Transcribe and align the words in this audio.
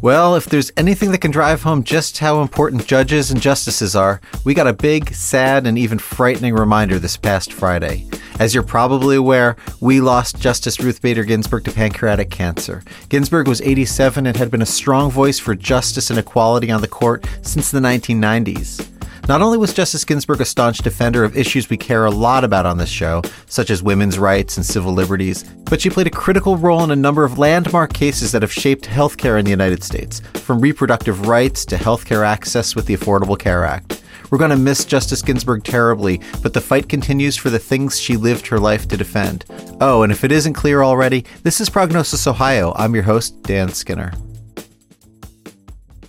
Well, 0.00 0.36
if 0.36 0.46
there's 0.46 0.70
anything 0.76 1.10
that 1.10 1.20
can 1.20 1.32
drive 1.32 1.62
home 1.62 1.82
just 1.82 2.18
how 2.18 2.40
important 2.40 2.86
judges 2.86 3.32
and 3.32 3.42
justices 3.42 3.96
are, 3.96 4.20
we 4.44 4.54
got 4.54 4.68
a 4.68 4.72
big, 4.72 5.12
sad, 5.12 5.66
and 5.66 5.76
even 5.76 5.98
frightening 5.98 6.54
reminder 6.54 7.00
this 7.00 7.16
past 7.16 7.52
Friday. 7.52 8.06
As 8.38 8.54
you're 8.54 8.62
probably 8.62 9.16
aware, 9.16 9.56
we 9.80 10.00
lost 10.00 10.38
Justice 10.38 10.78
Ruth 10.78 11.02
Bader 11.02 11.24
Ginsburg 11.24 11.64
to 11.64 11.72
pancreatic 11.72 12.30
cancer. 12.30 12.84
Ginsburg 13.08 13.48
was 13.48 13.60
87 13.60 14.24
and 14.28 14.36
had 14.36 14.52
been 14.52 14.62
a 14.62 14.66
strong 14.66 15.10
voice 15.10 15.40
for 15.40 15.56
justice 15.56 16.10
and 16.10 16.18
equality 16.18 16.70
on 16.70 16.80
the 16.80 16.86
court 16.86 17.26
since 17.42 17.72
the 17.72 17.80
1990s. 17.80 18.97
Not 19.28 19.42
only 19.42 19.58
was 19.58 19.74
Justice 19.74 20.06
Ginsburg 20.06 20.40
a 20.40 20.44
staunch 20.46 20.78
defender 20.78 21.22
of 21.22 21.36
issues 21.36 21.68
we 21.68 21.76
care 21.76 22.06
a 22.06 22.10
lot 22.10 22.44
about 22.44 22.64
on 22.64 22.78
this 22.78 22.88
show, 22.88 23.20
such 23.44 23.68
as 23.68 23.82
women's 23.82 24.18
rights 24.18 24.56
and 24.56 24.64
civil 24.64 24.90
liberties, 24.90 25.42
but 25.66 25.82
she 25.82 25.90
played 25.90 26.06
a 26.06 26.10
critical 26.10 26.56
role 26.56 26.82
in 26.82 26.90
a 26.92 26.96
number 26.96 27.24
of 27.24 27.38
landmark 27.38 27.92
cases 27.92 28.32
that 28.32 28.40
have 28.40 28.50
shaped 28.50 28.86
healthcare 28.86 29.38
in 29.38 29.44
the 29.44 29.50
United 29.50 29.84
States, 29.84 30.20
from 30.32 30.62
reproductive 30.62 31.28
rights 31.28 31.66
to 31.66 31.76
healthcare 31.76 32.24
access 32.24 32.74
with 32.74 32.86
the 32.86 32.96
Affordable 32.96 33.38
Care 33.38 33.66
Act. 33.66 34.02
We're 34.30 34.38
going 34.38 34.50
to 34.50 34.56
miss 34.56 34.86
Justice 34.86 35.20
Ginsburg 35.20 35.62
terribly, 35.62 36.22
but 36.42 36.54
the 36.54 36.62
fight 36.62 36.88
continues 36.88 37.36
for 37.36 37.50
the 37.50 37.58
things 37.58 38.00
she 38.00 38.16
lived 38.16 38.46
her 38.46 38.58
life 38.58 38.88
to 38.88 38.96
defend. 38.96 39.44
Oh, 39.82 40.04
and 40.04 40.10
if 40.10 40.24
it 40.24 40.32
isn't 40.32 40.54
clear 40.54 40.82
already, 40.82 41.26
this 41.42 41.60
is 41.60 41.68
Prognosis 41.68 42.26
Ohio. 42.26 42.72
I'm 42.76 42.94
your 42.94 43.04
host, 43.04 43.42
Dan 43.42 43.68
Skinner. 43.68 44.10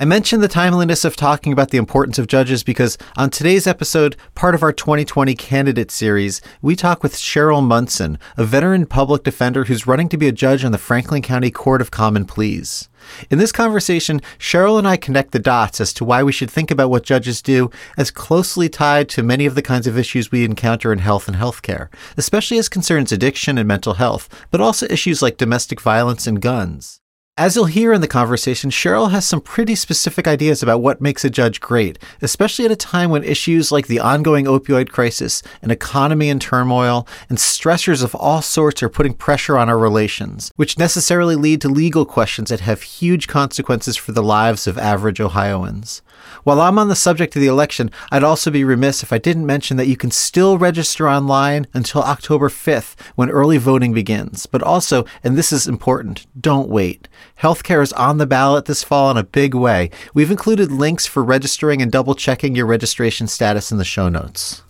I 0.02 0.06
mentioned 0.06 0.42
the 0.42 0.48
timeliness 0.48 1.04
of 1.04 1.18
talking 1.18 1.52
about 1.52 1.72
the 1.72 1.78
importance 1.78 2.18
of 2.18 2.28
judges 2.28 2.64
because 2.64 2.98
on 3.18 3.30
today's 3.30 3.68
episode, 3.68 4.16
part 4.34 4.56
of 4.56 4.64
our 4.64 4.72
2020 4.72 5.36
candidate 5.36 5.92
series, 5.92 6.40
we 6.62 6.78
talk 6.78 7.04
with 7.04 7.18
Cheryl 7.18 7.62
Munson, 7.62 8.18
a 8.38 8.46
veteran 8.46 8.86
public 8.86 9.24
defender 9.24 9.66
who's 9.66 9.88
running 9.88 10.08
to 10.08 10.16
be 10.16 10.30
a 10.30 10.32
judge 10.32 10.64
on 10.64 10.72
the 10.72 10.78
Franklin 10.78 11.22
County 11.22 11.52
Court 11.52 11.82
of 11.82 11.92
Common 11.92 12.24
Pleas. 12.24 12.88
In 13.30 13.40
this 13.40 13.52
conversation, 13.52 14.22
Cheryl 14.38 14.80
and 14.80 14.88
I 14.88 14.96
connect 14.96 15.34
the 15.34 15.38
dots 15.38 15.82
as 15.82 15.92
to 15.96 16.06
why 16.06 16.24
we 16.24 16.32
should 16.32 16.50
think 16.50 16.72
about 16.72 16.90
what 16.90 17.04
judges 17.04 17.42
do 17.42 17.70
as 17.98 18.10
closely 18.10 18.70
tied 18.70 19.10
to 19.10 19.22
many 19.22 19.46
of 19.46 19.56
the 19.56 19.62
kinds 19.62 19.86
of 19.86 19.98
issues 19.98 20.32
we 20.32 20.46
encounter 20.46 20.94
in 20.94 21.00
health 21.00 21.28
and 21.28 21.36
healthcare, 21.36 21.90
especially 22.16 22.58
as 22.58 22.70
concerns 22.70 23.12
addiction 23.12 23.58
and 23.58 23.68
mental 23.68 23.96
health, 23.96 24.30
but 24.50 24.62
also 24.62 24.86
issues 24.86 25.22
like 25.22 25.36
domestic 25.36 25.82
violence 25.82 26.26
and 26.26 26.40
guns. 26.42 27.02
As 27.40 27.56
you'll 27.56 27.68
hear 27.68 27.94
in 27.94 28.02
the 28.02 28.08
conversation, 28.10 28.70
Cheryl 28.70 29.12
has 29.12 29.26
some 29.26 29.40
pretty 29.40 29.74
specific 29.74 30.28
ideas 30.28 30.62
about 30.62 30.82
what 30.82 31.00
makes 31.00 31.24
a 31.24 31.30
judge 31.30 31.62
great, 31.62 31.98
especially 32.22 32.66
at 32.66 32.72
a 32.72 32.76
time 32.76 33.12
when 33.12 33.24
issues 33.24 33.72
like 33.72 33.88
the 33.88 34.02
ongoing 34.02 34.44
opioid 34.44 34.90
crisis, 34.90 35.42
an 35.62 35.72
economy 35.72 36.28
in 36.28 36.40
turmoil, 36.40 37.08
and 37.30 37.38
stressors 37.38 38.04
of 38.04 38.14
all 38.14 38.42
sorts 38.42 38.84
are 38.84 38.90
putting 38.90 39.14
pressure 39.14 39.58
on 39.58 39.70
our 39.70 39.78
relations, 39.78 40.52
which 40.58 40.78
necessarily 40.78 41.38
lead 41.38 41.62
to 41.62 41.70
legal 41.70 42.04
questions 42.04 42.50
that 42.50 42.60
have 42.60 42.82
huge 42.82 43.30
consequences 43.30 43.96
for 43.96 44.12
the 44.12 44.22
lives 44.22 44.68
of 44.68 44.78
average 44.78 45.22
Ohioans. 45.22 46.02
While 46.50 46.62
I'm 46.62 46.80
on 46.80 46.88
the 46.88 46.96
subject 46.96 47.36
of 47.36 47.44
the 47.44 47.48
election, 47.48 47.92
I'd 48.10 48.24
also 48.24 48.50
be 48.50 48.64
remiss 48.64 49.04
if 49.04 49.14
I 49.14 49.20
didn't 49.20 49.46
mention 49.46 49.78
that 49.78 49.86
you 49.86 49.96
can 49.96 50.10
still 50.10 50.58
register 50.58 51.08
online 51.08 51.68
until 51.76 52.02
October 52.02 52.50
5th 52.50 53.00
when 53.14 53.30
early 53.30 53.60
voting 53.60 53.94
begins. 53.94 54.48
But 54.48 54.64
also, 54.64 55.06
and 55.24 55.38
this 55.38 55.52
is 55.52 55.68
important, 55.68 56.26
don't 56.42 56.68
wait. 56.68 57.08
Healthcare 57.40 57.84
is 57.84 57.94
on 57.94 58.18
the 58.18 58.26
ballot 58.26 58.66
this 58.66 58.84
fall 58.84 59.12
in 59.12 59.18
a 59.18 59.24
big 59.24 59.54
way. 59.54 59.92
We've 60.16 60.32
included 60.32 60.72
links 60.72 61.06
for 61.06 61.24
registering 61.24 61.84
and 61.84 61.92
double 61.92 62.16
checking 62.16 62.56
your 62.56 62.66
registration 62.66 63.28
status 63.28 63.72
in 63.72 63.78
the 63.78 63.86
show 63.86 64.10
notes. 64.10 64.64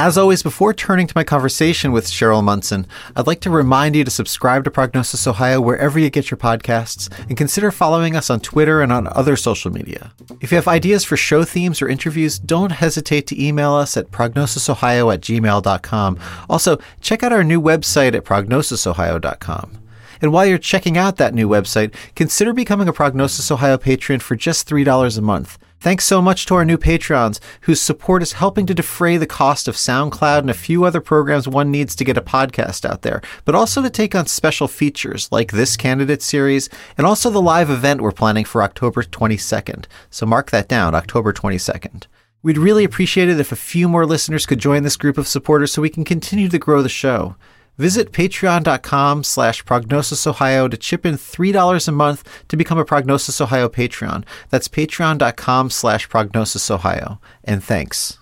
As 0.00 0.16
always, 0.16 0.42
before 0.42 0.72
turning 0.72 1.06
to 1.08 1.12
my 1.14 1.24
conversation 1.24 1.92
with 1.92 2.06
Cheryl 2.06 2.42
Munson, 2.42 2.86
I'd 3.14 3.26
like 3.26 3.42
to 3.42 3.50
remind 3.50 3.94
you 3.94 4.02
to 4.02 4.10
subscribe 4.10 4.64
to 4.64 4.70
Prognosis 4.70 5.26
Ohio 5.26 5.60
wherever 5.60 5.98
you 5.98 6.08
get 6.08 6.30
your 6.30 6.38
podcasts 6.38 7.12
and 7.28 7.36
consider 7.36 7.70
following 7.70 8.16
us 8.16 8.30
on 8.30 8.40
Twitter 8.40 8.80
and 8.80 8.94
on 8.94 9.08
other 9.08 9.36
social 9.36 9.70
media. 9.70 10.14
If 10.40 10.52
you 10.52 10.56
have 10.56 10.68
ideas 10.68 11.04
for 11.04 11.18
show 11.18 11.44
themes 11.44 11.82
or 11.82 11.88
interviews, 11.88 12.38
don't 12.38 12.72
hesitate 12.72 13.26
to 13.26 13.38
email 13.38 13.74
us 13.74 13.94
at 13.98 14.10
prognosisohio 14.10 15.12
at 15.12 15.20
gmail.com. 15.20 16.18
Also, 16.48 16.78
check 17.02 17.22
out 17.22 17.34
our 17.34 17.44
new 17.44 17.60
website 17.60 18.14
at 18.14 18.24
prognosisohio.com. 18.24 19.79
And 20.20 20.32
while 20.32 20.46
you're 20.46 20.58
checking 20.58 20.98
out 20.98 21.16
that 21.16 21.34
new 21.34 21.48
website, 21.48 21.94
consider 22.14 22.52
becoming 22.52 22.88
a 22.88 22.92
Prognosis 22.92 23.50
Ohio 23.50 23.78
patron 23.78 24.20
for 24.20 24.36
just 24.36 24.68
$3 24.68 25.18
a 25.18 25.20
month. 25.20 25.58
Thanks 25.82 26.04
so 26.04 26.20
much 26.20 26.44
to 26.44 26.54
our 26.56 26.64
new 26.66 26.76
Patreons, 26.76 27.40
whose 27.62 27.80
support 27.80 28.22
is 28.22 28.34
helping 28.34 28.66
to 28.66 28.74
defray 28.74 29.16
the 29.16 29.26
cost 29.26 29.66
of 29.66 29.76
SoundCloud 29.76 30.40
and 30.40 30.50
a 30.50 30.54
few 30.54 30.84
other 30.84 31.00
programs 31.00 31.48
one 31.48 31.70
needs 31.70 31.96
to 31.96 32.04
get 32.04 32.18
a 32.18 32.22
podcast 32.22 32.84
out 32.84 33.00
there, 33.00 33.22
but 33.46 33.54
also 33.54 33.80
to 33.80 33.88
take 33.88 34.14
on 34.14 34.26
special 34.26 34.68
features 34.68 35.26
like 35.32 35.52
this 35.52 35.78
candidate 35.78 36.20
series 36.20 36.68
and 36.98 37.06
also 37.06 37.30
the 37.30 37.40
live 37.40 37.70
event 37.70 38.02
we're 38.02 38.12
planning 38.12 38.44
for 38.44 38.62
October 38.62 39.02
22nd. 39.02 39.86
So 40.10 40.26
mark 40.26 40.50
that 40.50 40.68
down, 40.68 40.94
October 40.94 41.32
22nd. 41.32 42.04
We'd 42.42 42.58
really 42.58 42.84
appreciate 42.84 43.30
it 43.30 43.40
if 43.40 43.50
a 43.50 43.56
few 43.56 43.88
more 43.88 44.04
listeners 44.04 44.44
could 44.44 44.58
join 44.58 44.82
this 44.82 44.98
group 44.98 45.16
of 45.16 45.26
supporters 45.26 45.72
so 45.72 45.80
we 45.80 45.88
can 45.88 46.04
continue 46.04 46.50
to 46.50 46.58
grow 46.58 46.82
the 46.82 46.90
show. 46.90 47.36
Visit 47.80 48.12
patreon.com 48.12 49.24
slash 49.24 49.64
prognosisohio 49.64 50.70
to 50.70 50.76
chip 50.76 51.06
in 51.06 51.14
$3 51.14 51.88
a 51.88 51.92
month 51.92 52.28
to 52.48 52.56
become 52.58 52.76
a 52.76 52.84
Prognosis 52.84 53.40
Ohio 53.40 53.70
Patreon. 53.70 54.22
That's 54.50 54.68
patreon.com 54.68 55.70
slash 55.70 56.06
prognosisohio. 56.06 57.18
And 57.42 57.64
thanks. 57.64 58.18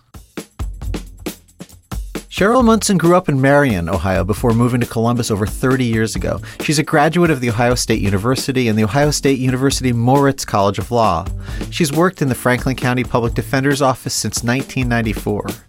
Cheryl 2.31 2.65
Munson 2.65 2.99
grew 2.99 3.17
up 3.17 3.29
in 3.29 3.41
Marion, 3.41 3.89
Ohio, 3.89 4.23
before 4.23 4.53
moving 4.53 4.81
to 4.81 4.87
Columbus 4.87 5.29
over 5.29 5.45
30 5.45 5.85
years 5.85 6.15
ago. 6.15 6.41
She's 6.61 6.79
a 6.79 6.85
graduate 6.85 7.33
of 7.33 7.41
The 7.41 7.49
Ohio 7.49 7.75
State 7.75 8.01
University 8.01 8.69
and 8.69 8.79
the 8.79 8.85
Ohio 8.85 9.11
State 9.11 9.41
University 9.41 9.93
Moritz 9.93 10.45
College 10.45 10.79
of 10.79 10.93
Law. 10.93 11.27
She's 11.73 11.93
worked 11.93 12.23
in 12.23 12.29
the 12.29 12.37
Franklin 12.37 12.77
County 12.77 13.03
Public 13.03 13.35
Defender's 13.35 13.83
Office 13.83 14.15
since 14.15 14.45
1994. 14.45 15.68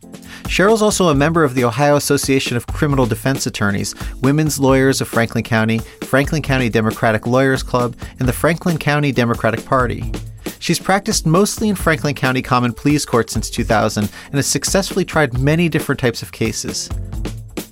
Cheryl's 0.49 0.81
also 0.81 1.09
a 1.09 1.15
member 1.15 1.43
of 1.43 1.53
the 1.53 1.63
Ohio 1.63 1.95
Association 1.95 2.57
of 2.57 2.65
Criminal 2.65 3.05
Defense 3.05 3.45
Attorneys, 3.45 3.93
Women's 4.21 4.59
Lawyers 4.59 4.99
of 4.99 5.07
Franklin 5.07 5.43
County, 5.43 5.77
Franklin 6.01 6.41
County 6.41 6.69
Democratic 6.69 7.27
Lawyers 7.27 7.61
Club, 7.61 7.95
and 8.17 8.27
the 8.27 8.33
Franklin 8.33 8.79
County 8.79 9.11
Democratic 9.11 9.63
Party. 9.63 10.11
She's 10.57 10.79
practiced 10.79 11.27
mostly 11.27 11.69
in 11.69 11.75
Franklin 11.75 12.15
County 12.15 12.41
Common 12.41 12.73
Pleas 12.73 13.05
Court 13.05 13.29
since 13.29 13.51
2000 13.51 14.09
and 14.25 14.33
has 14.33 14.47
successfully 14.47 15.05
tried 15.05 15.37
many 15.37 15.69
different 15.69 15.99
types 15.99 16.23
of 16.23 16.31
cases. 16.31 16.89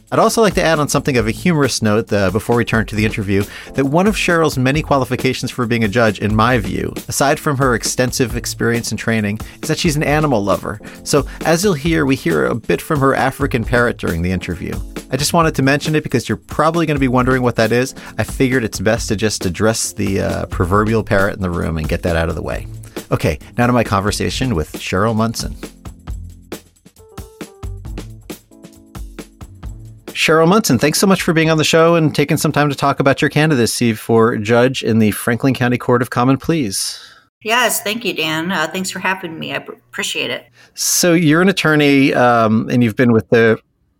I'd 0.10 0.20
also 0.20 0.42
like 0.42 0.54
to 0.54 0.64
add 0.64 0.80
on 0.80 0.88
something 0.88 1.18
of 1.18 1.28
a 1.28 1.32
humorous 1.32 1.82
note 1.82 2.14
uh, 2.14 2.32
before 2.32 2.56
we 2.56 2.64
turn 2.64 2.86
to 2.86 2.96
the 2.96 3.04
interview 3.04 3.44
that 3.74 3.86
one 3.86 4.08
of 4.08 4.16
Cheryl's 4.16 4.58
many 4.58 4.82
qualifications 4.82 5.52
for 5.52 5.66
being 5.66 5.84
a 5.84 5.90
judge, 5.90 6.20
in 6.20 6.34
my 6.34 6.58
view, 6.60 6.94
aside 7.10 7.42
from 7.42 7.58
her 7.58 7.76
extensive 7.76 8.38
experience 8.38 8.92
and 8.92 8.98
training, 8.98 9.40
is 9.62 9.68
that 9.68 9.78
she's 9.78 9.98
an 9.98 10.04
animal 10.04 10.42
lover. 10.42 10.80
So, 11.04 11.28
as 11.44 11.64
you'll 11.64 11.74
hear, 11.74 12.06
we 12.06 12.16
hear 12.16 12.46
a 12.46 12.56
bit 12.56 12.82
from 12.82 13.02
her 13.02 13.16
African 13.16 13.66
parrot 13.66 13.98
during 13.98 14.22
the 14.22 14.32
interview. 14.32 14.74
I 15.12 15.18
just 15.18 15.34
wanted 15.34 15.56
to 15.56 15.62
mention 15.62 15.94
it 15.94 16.04
because 16.04 16.30
you're 16.30 16.38
probably 16.38 16.86
going 16.86 16.96
to 16.96 17.02
be 17.02 17.10
wondering 17.10 17.42
what 17.42 17.58
that 17.58 17.74
is. 17.74 17.94
I 18.18 18.24
figured 18.24 18.64
it's 18.64 18.80
best 18.80 19.10
to 19.10 19.18
just 19.18 19.46
address 19.46 19.92
the 19.92 20.22
uh, 20.22 20.46
proverbial 20.46 21.04
parrot 21.04 21.36
in 21.36 21.42
the 21.42 21.50
room 21.50 21.78
and 21.78 21.88
get 21.88 22.04
that 22.04 22.16
out 22.16 22.30
of 22.30 22.36
the 22.36 22.42
way. 22.42 22.66
Okay, 23.12 23.40
now 23.58 23.68
to 23.68 23.74
my 23.74 23.84
conversation 23.84 24.56
with 24.56 24.72
Cheryl 24.74 25.16
Munson. 25.16 25.56
Cheryl 30.18 30.48
Munson, 30.48 30.80
thanks 30.80 31.00
so 31.00 31.06
much 31.06 31.22
for 31.22 31.32
being 31.32 31.52
on 31.52 31.60
the 31.60 31.64
show 31.64 31.94
and 31.94 32.14
taking 32.14 32.38
some 32.38 32.52
time 32.52 32.70
to 32.70 32.76
talk 32.76 33.00
about 33.00 33.22
your 33.22 33.30
candidacy 33.30 33.94
for 33.94 34.36
judge 34.38 34.84
in 34.84 34.98
the 34.98 35.12
Franklin 35.12 35.54
County 35.54 35.78
Court 35.78 36.02
of 36.02 36.10
Common 36.10 36.38
Pleas. 36.38 37.00
Yes, 37.44 37.84
thank 37.84 38.04
you, 38.04 38.16
Dan. 38.16 38.52
Uh, 38.52 38.68
thanks 38.68 38.90
for 38.90 38.98
having 38.98 39.38
me. 39.38 39.54
I 39.54 39.58
appreciate 39.58 40.32
it. 40.32 40.48
So, 40.74 41.14
you're 41.14 41.44
an 41.44 41.50
attorney 41.50 42.16
um, 42.16 42.68
and 42.68 42.84
you've 42.84 42.96
been 42.96 43.12
with 43.12 43.30
the 43.30 43.60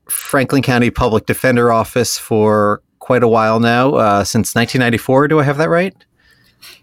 Franklin 0.10 0.64
County 0.64 0.90
Public 0.90 1.28
Defender 1.28 1.72
Office 1.72 2.18
for 2.18 2.82
quite 2.98 3.22
a 3.22 3.28
while 3.28 3.60
now, 3.60 3.94
uh, 3.94 4.24
since 4.24 4.56
1994. 4.56 5.28
Do 5.28 5.40
I 5.40 5.44
have 5.44 5.58
that 5.58 5.70
right? 5.70 5.96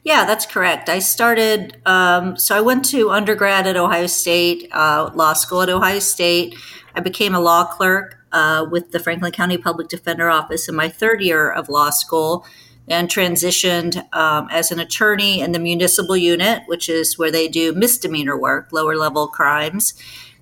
Yeah, 0.04 0.24
that's 0.26 0.46
correct. 0.46 0.88
I 0.88 1.00
started, 1.00 1.76
um, 1.86 2.36
so 2.36 2.56
I 2.56 2.60
went 2.60 2.84
to 2.86 3.10
undergrad 3.10 3.66
at 3.66 3.76
Ohio 3.76 4.06
State, 4.06 4.68
uh, 4.70 5.10
law 5.12 5.32
school 5.32 5.62
at 5.62 5.68
Ohio 5.68 5.98
State. 5.98 6.54
I 6.94 7.00
became 7.00 7.34
a 7.34 7.40
law 7.40 7.64
clerk 7.64 8.23
uh, 8.34 8.66
with 8.70 8.90
the 8.90 8.98
Franklin 8.98 9.32
County 9.32 9.56
Public 9.56 9.88
Defender 9.88 10.28
Office 10.28 10.68
in 10.68 10.74
my 10.74 10.88
third 10.88 11.22
year 11.22 11.50
of 11.50 11.68
law 11.68 11.90
school 11.90 12.44
and 12.88 13.08
transitioned 13.08 13.96
um, 14.14 14.48
as 14.50 14.70
an 14.70 14.78
attorney 14.78 15.40
in 15.40 15.52
the 15.52 15.58
municipal 15.58 16.16
unit, 16.16 16.62
which 16.66 16.88
is 16.88 17.16
where 17.16 17.30
they 17.30 17.48
do 17.48 17.72
misdemeanor 17.72 18.36
work, 18.36 18.72
lower 18.72 18.96
level 18.96 19.28
crimes. 19.28 19.94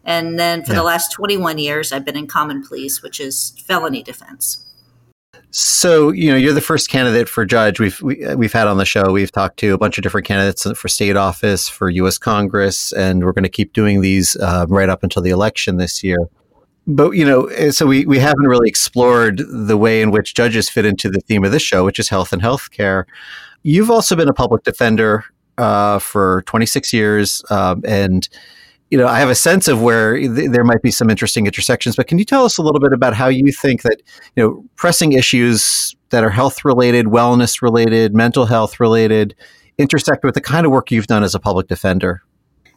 And 0.05 0.39
then 0.39 0.65
for 0.65 0.73
yeah. 0.73 0.79
the 0.79 0.85
last 0.85 1.13
21 1.13 1.59
years, 1.59 1.93
I've 1.93 2.05
been 2.05 2.17
in 2.17 2.27
common 2.27 2.65
pleas, 2.65 3.03
which 3.03 3.21
is 3.21 3.55
felony 3.65 4.03
defense. 4.03 4.67
So 5.55 6.13
you 6.13 6.31
know 6.31 6.37
you're 6.37 6.55
the 6.55 6.63
first 6.63 6.89
candidate 6.89 7.29
for 7.29 7.45
judge 7.45 7.79
we've 7.79 8.01
we, 8.01 8.23
have 8.23 8.39
we 8.39 8.47
have 8.47 8.55
had 8.55 8.69
on 8.69 8.79
the 8.79 8.87
show. 8.87 9.13
We've 9.13 9.31
talked 9.31 9.59
to 9.59 9.75
a 9.75 9.79
bunch 9.79 9.99
of 9.99 10.03
different 10.03 10.27
candidates 10.27 10.67
for 10.79 10.89
state 10.89 11.15
office, 11.15 11.69
for 11.69 11.91
U.S. 11.91 12.17
Congress, 12.17 12.91
and 12.93 13.23
we're 13.23 13.33
going 13.33 13.43
to 13.45 13.51
keep 13.51 13.75
doing 13.75 14.01
these 14.01 14.35
uh, 14.37 14.65
right 14.71 14.89
up 14.89 15.03
until 15.03 15.21
the 15.21 15.29
election 15.29 15.77
this 15.77 16.03
year. 16.03 16.17
But 16.87 17.13
you 17.13 17.25
know, 17.25 17.45
eh, 17.47 17.71
so 17.71 17.87
we 17.87 18.05
we 18.07 18.19
haven't 18.19 18.47
really 18.47 18.69
explored 18.69 19.41
the 19.49 19.77
way 19.77 20.03
in 20.03 20.11
which 20.11 20.35
judges 20.35 20.69
fit 20.69 20.85
into 20.85 21.09
the 21.09 21.21
theme 21.21 21.45
of 21.45 21.53
this 21.53 21.63
show, 21.63 21.85
which 21.85 21.99
is 21.99 22.09
health 22.09 22.33
and 22.33 22.43
healthcare. 22.43 23.05
You've 23.63 23.91
also 23.91 24.17
been 24.17 24.29
a 24.29 24.35
public 24.35 24.65
defender 24.65 25.25
uh, 25.59 25.99
for 26.01 26.43
26 26.47 26.93
years, 26.93 27.43
um, 27.51 27.83
and 27.87 28.29
you 28.91 28.99
know, 28.99 29.07
I 29.07 29.21
have 29.21 29.31
a 29.31 29.35
sense 29.35 29.69
of 29.69 29.81
where 29.81 30.19
th- 30.19 30.51
there 30.51 30.65
might 30.65 30.83
be 30.83 30.91
some 30.91 31.09
interesting 31.09 31.47
intersections. 31.47 31.97
But 31.97 32.09
can 32.09 32.19
you 32.19 32.27
tell 32.27 32.45
us 32.45 32.59
a 32.59 32.63
little 32.63 32.81
bit 32.81 32.93
about 32.93 33.15
how 33.15 33.29
you 33.29 33.51
think 33.53 33.83
that 33.83 34.03
you 34.37 34.43
know 34.43 34.65
pressing 34.77 35.13
issues 35.13 35.95
that 36.11 36.25
are 36.25 36.31
health 36.31 36.65
related, 36.65 37.07
wellness 37.07 37.63
related, 37.63 38.15
mental 38.15 38.47
health 38.47 38.81
related 38.81 39.35
intersect 39.79 40.25
with 40.25 40.35
the 40.35 40.41
kind 40.41 40.67
of 40.67 40.73
work 40.73 40.91
you've 40.91 41.07
done 41.07 41.23
as 41.23 41.35
a 41.35 41.41
public 41.41 41.69
defender? 41.69 42.23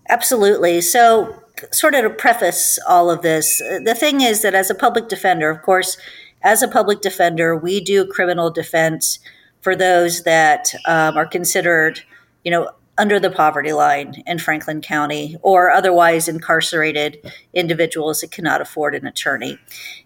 Absolutely. 0.09 0.81
So 0.81 1.41
sort 1.71 1.95
of 1.95 2.03
to 2.03 2.09
preface 2.09 2.79
all 2.87 3.09
of 3.09 3.21
this, 3.21 3.59
the 3.59 3.95
thing 3.95 4.21
is 4.21 4.41
that 4.41 4.55
as 4.55 4.69
a 4.69 4.75
public 4.75 5.07
defender, 5.07 5.49
of 5.49 5.61
course, 5.61 5.97
as 6.41 6.61
a 6.61 6.67
public 6.67 7.01
defender, 7.01 7.55
we 7.55 7.81
do 7.81 8.05
criminal 8.05 8.51
defense 8.51 9.19
for 9.61 9.75
those 9.75 10.23
that 10.23 10.73
um, 10.87 11.17
are 11.17 11.25
considered, 11.25 12.01
you 12.43 12.51
know, 12.51 12.69
under 12.97 13.19
the 13.19 13.31
poverty 13.31 13.73
line 13.73 14.23
in 14.25 14.39
Franklin 14.39 14.81
County 14.81 15.37
or 15.41 15.71
otherwise 15.71 16.27
incarcerated 16.27 17.17
individuals 17.53 18.21
that 18.21 18.31
cannot 18.31 18.61
afford 18.61 18.95
an 18.95 19.05
attorney. 19.05 19.57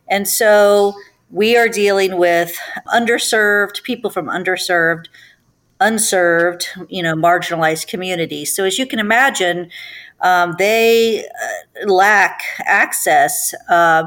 And 0.08 0.28
so 0.28 0.96
we 1.30 1.56
are 1.56 1.68
dealing 1.68 2.18
with 2.18 2.58
underserved 2.88 3.84
people 3.84 4.10
from 4.10 4.28
underserved, 4.28 5.06
unserved, 5.80 6.68
you 6.88 7.04
know, 7.04 7.14
marginalized 7.14 7.88
communities. 7.88 8.56
So 8.56 8.66
as 8.66 8.80
you 8.80 8.88
can 8.88 9.00
imagine, 9.00 9.70
um, 10.22 10.56
they 10.58 11.26
uh, 11.26 11.92
lack 11.92 12.42
access 12.66 13.54
uh, 13.70 14.04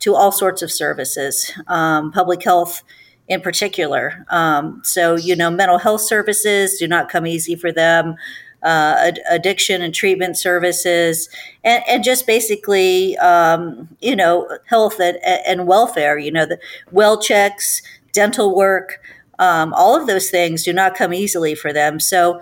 to 0.00 0.14
all 0.14 0.32
sorts 0.32 0.62
of 0.62 0.70
services, 0.70 1.52
um, 1.68 2.12
public 2.12 2.42
health 2.42 2.82
in 3.28 3.40
particular. 3.40 4.24
Um, 4.28 4.80
so, 4.84 5.16
you 5.16 5.34
know, 5.34 5.50
mental 5.50 5.78
health 5.78 6.02
services 6.02 6.78
do 6.78 6.86
not 6.86 7.08
come 7.08 7.26
easy 7.26 7.56
for 7.56 7.72
them. 7.72 8.16
Uh, 8.62 8.96
ad- 8.98 9.20
addiction 9.30 9.80
and 9.80 9.94
treatment 9.94 10.36
services, 10.36 11.28
and, 11.62 11.84
and 11.86 12.02
just 12.02 12.26
basically, 12.26 13.16
um, 13.18 13.88
you 14.00 14.16
know, 14.16 14.48
health 14.64 14.98
and, 14.98 15.18
and, 15.24 15.68
welfare. 15.68 16.18
You 16.18 16.32
know, 16.32 16.46
the 16.46 16.58
well 16.90 17.20
checks, 17.20 17.82
dental 18.12 18.56
work, 18.56 18.98
um, 19.38 19.72
all 19.74 19.94
of 19.94 20.08
those 20.08 20.30
things 20.30 20.64
do 20.64 20.72
not 20.72 20.96
come 20.96 21.12
easily 21.12 21.54
for 21.54 21.72
them. 21.72 22.00
So, 22.00 22.40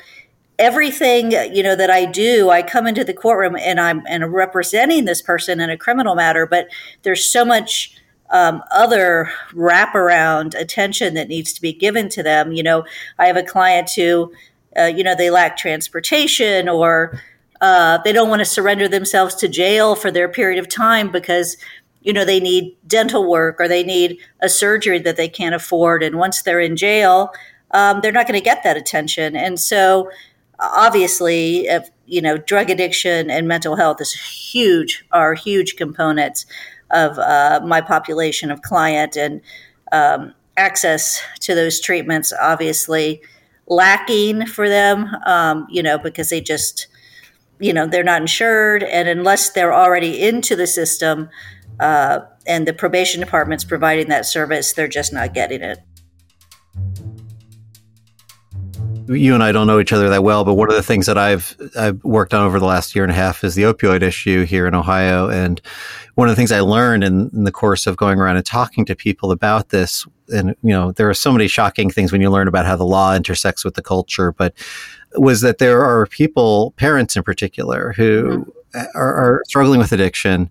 everything 0.59 1.33
you 1.33 1.63
know 1.63 1.77
that 1.77 1.91
I 1.91 2.05
do, 2.05 2.51
I 2.51 2.63
come 2.63 2.87
into 2.87 3.05
the 3.05 3.15
courtroom 3.15 3.57
and 3.57 3.81
I'm 3.81 4.03
and 4.07 4.33
representing 4.33 5.05
this 5.05 5.23
person 5.23 5.61
in 5.61 5.71
a 5.71 5.77
criminal 5.77 6.15
matter, 6.15 6.47
but 6.47 6.69
there's 7.03 7.25
so 7.29 7.45
much 7.45 7.97
um, 8.31 8.63
other 8.71 9.31
wraparound 9.53 10.59
attention 10.59 11.15
that 11.15 11.29
needs 11.29 11.53
to 11.53 11.61
be 11.61 11.73
given 11.73 12.09
to 12.11 12.23
them. 12.23 12.53
You 12.53 12.63
know, 12.63 12.85
I 13.19 13.27
have 13.27 13.37
a 13.37 13.43
client 13.43 13.91
who, 13.95 14.33
uh, 14.77 14.85
you 14.85 15.05
know, 15.05 15.15
they 15.15 15.31
lack 15.31 15.57
transportation 15.57 16.69
or 16.69 17.21
uh, 17.61 17.99
they 17.99 18.13
don't 18.13 18.29
want 18.29 18.41
to 18.41 18.45
surrender 18.45 18.89
themselves 18.89 19.35
to 19.37 19.49
jail 19.49 19.95
for 19.95 20.11
their 20.11 20.29
period 20.29 20.59
of 20.59 20.69
time 20.69 21.11
because 21.11 21.57
you 22.03 22.13
know 22.13 22.25
they 22.25 22.41
need 22.41 22.77
dental 22.87 23.29
work 23.29 23.57
or 23.59 23.67
they 23.67 23.83
need 23.83 24.19
a 24.41 24.49
surgery 24.49 24.99
that 24.99 25.17
they 25.17 25.29
can't 25.29 25.55
afford 25.55 26.03
and 26.03 26.17
once 26.17 26.43
they're 26.43 26.61
in 26.61 26.77
jail 26.77 27.31
um, 27.71 28.01
they're 28.03 28.13
not 28.13 28.27
going 28.27 28.39
to 28.39 28.45
get 28.45 28.63
that 28.63 28.77
attention 28.77 29.35
and 29.35 29.59
so 29.59 30.11
obviously, 30.59 31.67
if, 31.67 31.89
you 32.07 32.21
know, 32.21 32.37
drug 32.37 32.71
addiction 32.71 33.31
and 33.31 33.49
mental 33.49 33.77
health 33.77 34.01
is 34.01 34.13
huge, 34.13 35.05
are 35.13 35.35
huge 35.35 35.77
components 35.77 36.47
of 36.91 37.19
uh, 37.19 37.61
my 37.65 37.81
population 37.81 38.51
of 38.51 38.63
client 38.63 39.17
and 39.17 39.41
um, 39.93 40.35
access 40.57 41.21
to 41.41 41.55
those 41.55 41.81
treatments. 41.81 42.33
Obviously, 42.41 43.23
lacking 43.67 44.47
for 44.47 44.69
them, 44.69 45.09
um, 45.27 45.67
you 45.71 45.83
know, 45.83 45.99
because 45.99 46.29
they 46.29 46.41
just, 46.41 46.87
you 47.59 47.73
know, 47.73 47.87
they're 47.87 48.05
not 48.05 48.21
insured, 48.21 48.83
and 48.83 49.09
unless 49.09 49.51
they're 49.51 49.75
already 49.75 50.23
into 50.23 50.57
the 50.57 50.67
system. 50.67 51.29
Uh, 51.81 52.21
and 52.47 52.69
the 52.69 52.73
probation 52.73 53.21
department's 53.21 53.65
providing 53.65 54.09
that 54.09 54.25
service, 54.25 54.75
they're 54.75 54.87
just 54.87 55.13
not 55.13 55.35
getting 55.35 55.61
it 55.61 55.79
you 59.09 59.35
and 59.35 59.43
I 59.43 59.53
don't 59.53 59.67
know 59.67 59.81
each 59.81 59.93
other 59.93 60.09
that 60.09 60.23
well, 60.23 60.45
but 60.45 60.55
one 60.55 60.71
of 60.71 60.77
the 60.77 60.83
things 60.83 61.07
that 61.07 61.19
I've 61.19 61.57
I've 61.77 62.03
worked 62.05 62.33
on 62.33 62.43
over 62.43 62.59
the 62.59 62.67
last 62.67 62.95
year 62.95 63.05
and 63.05 63.11
a 63.11 63.15
half 63.15 63.45
is 63.45 63.55
the 63.55 63.63
opioid 63.63 64.03
issue 64.03 64.45
here 64.45 64.67
in 64.67 64.75
Ohio. 64.75 65.29
And 65.29 65.61
one 66.15 66.29
of 66.29 66.33
the 66.33 66.37
things 66.37 66.53
I 66.53 66.61
learned 66.61 67.05
in, 67.05 67.31
in, 67.35 67.45
the 67.45 67.53
course 67.53 67.87
of 67.87 67.97
going 67.97 68.19
around 68.19 68.37
and 68.37 68.47
talking 68.47 68.85
to 68.87 68.95
people 68.95 69.31
about 69.31 69.71
this, 69.71 70.07
and 70.33 70.57
you 70.63 70.71
know, 70.71 70.93
there 70.93 71.09
are 71.09 71.15
so 71.15 71.33
many 71.33 71.49
shocking 71.49 71.91
things 71.91 72.13
when 72.13 72.21
you 72.21 72.31
learn 72.31 72.49
about 72.49 72.67
how 72.67 72.77
the 72.77 72.85
law 72.85 73.15
intersects 73.15 73.65
with 73.65 73.75
the 73.75 73.83
culture, 73.83 74.33
but 74.33 74.55
was 75.17 75.41
that 75.43 75.59
there 75.59 75.83
are 75.85 76.07
people, 76.07 76.73
parents 76.77 77.17
in 77.17 77.23
particular, 77.23 77.93
who 77.97 78.47
mm-hmm. 78.75 78.81
are, 78.95 79.15
are 79.15 79.43
struggling 79.47 79.81
with 79.81 79.93
addiction, 79.93 80.51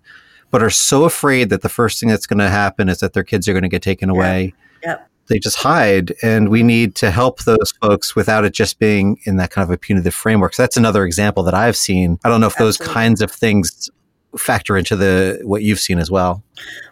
but 0.50 0.62
are 0.62 0.70
so 0.70 1.04
afraid 1.04 1.50
that 1.50 1.62
the 1.62 1.68
first 1.68 1.98
thing 1.98 2.08
that's 2.08 2.26
going 2.26 2.38
to 2.38 2.48
happen 2.48 2.88
is 2.88 2.98
that 3.00 3.12
their 3.12 3.24
kids 3.24 3.48
are 3.48 3.52
going 3.52 3.62
to 3.62 3.68
get 3.68 3.82
taken 3.82 4.08
yeah. 4.08 4.14
away. 4.14 4.54
Yep 4.82 5.10
they 5.28 5.38
just 5.38 5.56
hide 5.56 6.14
and 6.22 6.48
we 6.48 6.62
need 6.62 6.94
to 6.96 7.10
help 7.10 7.42
those 7.44 7.72
folks 7.80 8.14
without 8.14 8.44
it 8.44 8.52
just 8.52 8.78
being 8.78 9.18
in 9.24 9.36
that 9.36 9.50
kind 9.50 9.64
of 9.64 9.70
a 9.70 9.78
punitive 9.78 10.14
framework. 10.14 10.54
So 10.54 10.62
that's 10.62 10.76
another 10.76 11.04
example 11.04 11.42
that 11.44 11.54
i've 11.54 11.76
seen. 11.76 12.18
I 12.24 12.28
don't 12.28 12.40
know 12.40 12.46
if 12.46 12.54
Absolutely. 12.54 12.84
those 12.86 12.94
kinds 12.94 13.20
of 13.22 13.30
things 13.30 13.90
factor 14.36 14.76
into 14.76 14.96
the 14.96 15.40
what 15.44 15.62
you've 15.62 15.78
seen 15.78 15.98
as 15.98 16.10
well. 16.10 16.42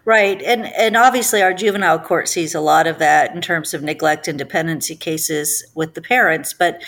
Right 0.05 0.41
and 0.43 0.67
and 0.67 0.97
obviously 0.97 1.43
our 1.43 1.53
juvenile 1.53 1.99
court 1.99 2.29
sees 2.29 2.55
a 2.55 2.61
lot 2.61 2.87
of 2.87 2.99
that 2.99 3.35
in 3.35 3.41
terms 3.41 3.75
of 3.75 3.83
neglect 3.83 4.29
and 4.29 4.39
dependency 4.39 4.97
cases 4.97 5.65
with 5.75 5.95
the 5.95 6.03
parents 6.03 6.53
but 6.53 6.83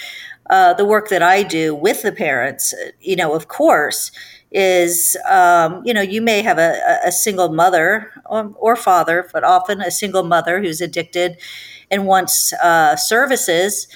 uh, 0.50 0.74
the 0.74 0.84
work 0.84 1.08
that 1.08 1.22
i 1.22 1.42
do 1.42 1.74
with 1.74 2.02
the 2.02 2.12
parents 2.12 2.74
you 3.00 3.16
know 3.16 3.34
of 3.34 3.48
course 3.48 4.10
is 4.54 5.16
um, 5.28 5.82
you 5.84 5.92
know 5.92 6.00
you 6.00 6.22
may 6.22 6.40
have 6.40 6.58
a, 6.58 6.80
a 7.04 7.10
single 7.10 7.52
mother 7.52 8.10
or, 8.26 8.54
or, 8.56 8.76
father 8.76 9.28
but 9.32 9.42
often 9.42 9.80
a 9.80 9.90
single 9.90 10.22
mother 10.22 10.62
who's 10.62 10.80
addicted 10.80 11.36
and 11.90 12.06
wants 12.06 12.52
uh, 12.54 12.94
services. 12.96 13.88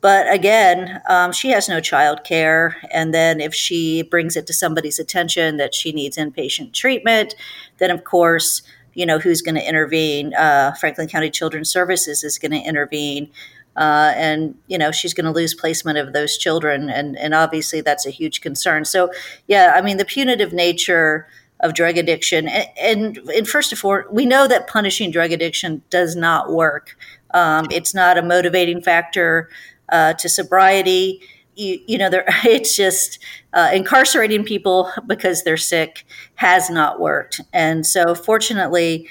But 0.00 0.32
again 0.32 1.00
um, 1.08 1.32
she 1.32 1.50
has 1.50 1.68
no 1.68 1.80
child 1.80 2.24
care 2.24 2.76
and 2.90 3.14
then 3.14 3.40
if 3.40 3.54
she 3.54 4.02
brings 4.02 4.36
it 4.36 4.48
to 4.48 4.52
somebody's 4.52 4.98
attention 4.98 5.58
that 5.58 5.74
she 5.74 5.92
needs 5.92 6.16
inpatient 6.16 6.72
treatment 6.72 7.36
then 7.78 7.90
of 7.90 8.02
course 8.02 8.62
you 8.94 9.06
know 9.06 9.20
who's 9.20 9.40
going 9.42 9.54
to 9.54 9.68
intervene? 9.68 10.34
Uh, 10.34 10.72
franklin 10.80 11.06
county 11.06 11.30
children's 11.30 11.70
services 11.70 12.24
is 12.24 12.36
going 12.36 12.50
to 12.50 12.68
intervene 12.68 13.30
uh, 13.76 14.12
and 14.16 14.54
you 14.66 14.78
know 14.78 14.90
she's 14.90 15.14
going 15.14 15.24
to 15.24 15.30
lose 15.30 15.54
placement 15.54 15.98
of 15.98 16.12
those 16.12 16.36
children, 16.36 16.90
and 16.90 17.16
and 17.18 17.34
obviously 17.34 17.80
that's 17.80 18.06
a 18.06 18.10
huge 18.10 18.40
concern. 18.40 18.84
So 18.84 19.10
yeah, 19.46 19.72
I 19.74 19.80
mean 19.80 19.96
the 19.96 20.04
punitive 20.04 20.52
nature 20.52 21.28
of 21.60 21.74
drug 21.74 21.98
addiction, 21.98 22.48
and, 22.48 22.68
and, 22.78 23.18
and 23.36 23.48
first 23.48 23.72
of 23.72 23.84
all, 23.84 24.02
we 24.10 24.24
know 24.26 24.48
that 24.48 24.66
punishing 24.66 25.10
drug 25.10 25.30
addiction 25.30 25.82
does 25.90 26.16
not 26.16 26.50
work. 26.50 26.96
Um, 27.32 27.66
it's 27.70 27.94
not 27.94 28.18
a 28.18 28.22
motivating 28.22 28.80
factor 28.82 29.50
uh, 29.90 30.14
to 30.14 30.28
sobriety. 30.28 31.20
You, 31.56 31.78
you, 31.86 31.98
know, 31.98 32.08
it's 32.44 32.76
just 32.76 33.18
uh, 33.52 33.70
incarcerating 33.74 34.44
people 34.44 34.90
because 35.06 35.42
they're 35.44 35.56
sick 35.58 36.06
has 36.36 36.70
not 36.70 36.98
worked. 36.98 37.40
And 37.52 37.86
so, 37.86 38.14
fortunately, 38.14 39.08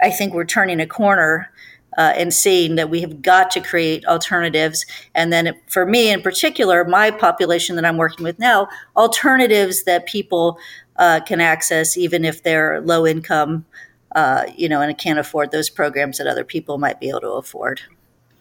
I 0.00 0.10
think 0.10 0.32
we're 0.32 0.44
turning 0.44 0.80
a 0.80 0.86
corner 0.86 1.50
uh, 1.98 2.12
and 2.16 2.32
seeing 2.32 2.76
that 2.76 2.88
we 2.88 3.00
have 3.02 3.20
got 3.20 3.50
to 3.50 3.60
create 3.60 4.06
alternatives. 4.06 4.86
And 5.14 5.32
then 5.32 5.54
for 5.66 5.84
me 5.84 6.10
in 6.10 6.22
particular, 6.22 6.84
my 6.84 7.10
population 7.10 7.76
that 7.76 7.84
I'm 7.84 7.98
working 7.98 8.24
with 8.24 8.38
now, 8.38 8.68
alternatives 8.96 9.82
that 9.84 10.06
people 10.06 10.58
uh, 10.96 11.20
can 11.26 11.40
access 11.40 11.96
even 11.96 12.24
if 12.24 12.44
they're 12.44 12.80
low 12.80 13.06
income, 13.06 13.66
uh, 14.14 14.44
you 14.56 14.68
know, 14.68 14.80
and 14.80 14.96
can't 14.96 15.18
afford 15.18 15.50
those 15.50 15.68
programs 15.68 16.18
that 16.18 16.26
other 16.28 16.44
people 16.44 16.78
might 16.78 17.00
be 17.00 17.08
able 17.08 17.20
to 17.20 17.32
afford. 17.32 17.80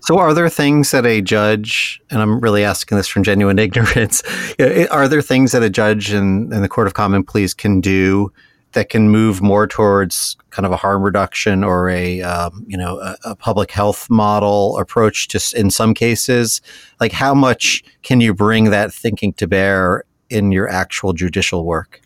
So, 0.02 0.20
are 0.20 0.34
there 0.34 0.48
things 0.48 0.92
that 0.92 1.06
a 1.06 1.22
judge, 1.22 2.00
and 2.12 2.22
I'm 2.22 2.40
really 2.40 2.64
asking 2.64 2.98
this 2.98 3.08
from 3.08 3.24
genuine 3.24 3.60
ignorance, 3.68 4.22
are 4.92 5.08
there 5.08 5.22
things 5.22 5.52
that 5.52 5.64
a 5.64 5.70
judge 5.70 6.14
in, 6.14 6.54
in 6.54 6.62
the 6.62 6.70
Court 6.70 6.88
of 6.88 6.94
Common 6.94 7.24
Pleas 7.24 7.54
can 7.54 7.82
do 7.82 8.32
that 8.78 8.90
can 8.90 9.10
move 9.10 9.42
more 9.42 9.66
towards 9.66 10.38
kind 10.52 10.64
of 10.64 10.72
a 10.72 10.76
harm 10.76 11.02
reduction 11.02 11.64
or 11.64 11.90
a 11.90 12.22
um, 12.22 12.64
you 12.68 12.78
know 12.78 13.00
a, 13.00 13.18
a, 13.26 13.36
public 13.36 13.72
health 13.72 14.08
model 14.08 14.78
approach 14.78 15.28
to 15.28 15.60
in 15.60 15.72
some 15.72 15.96
cases 15.96 16.62
like 17.00 17.12
how 17.12 17.34
much 17.34 17.84
can 18.04 18.22
you 18.22 18.36
bring 18.36 18.66
that 18.66 18.94
thinking 18.94 19.34
to 19.34 19.48
bear 19.48 20.04
in 20.30 20.52
your 20.52 20.70
actual 20.70 21.12
judicial 21.12 21.66
work? 21.66 22.02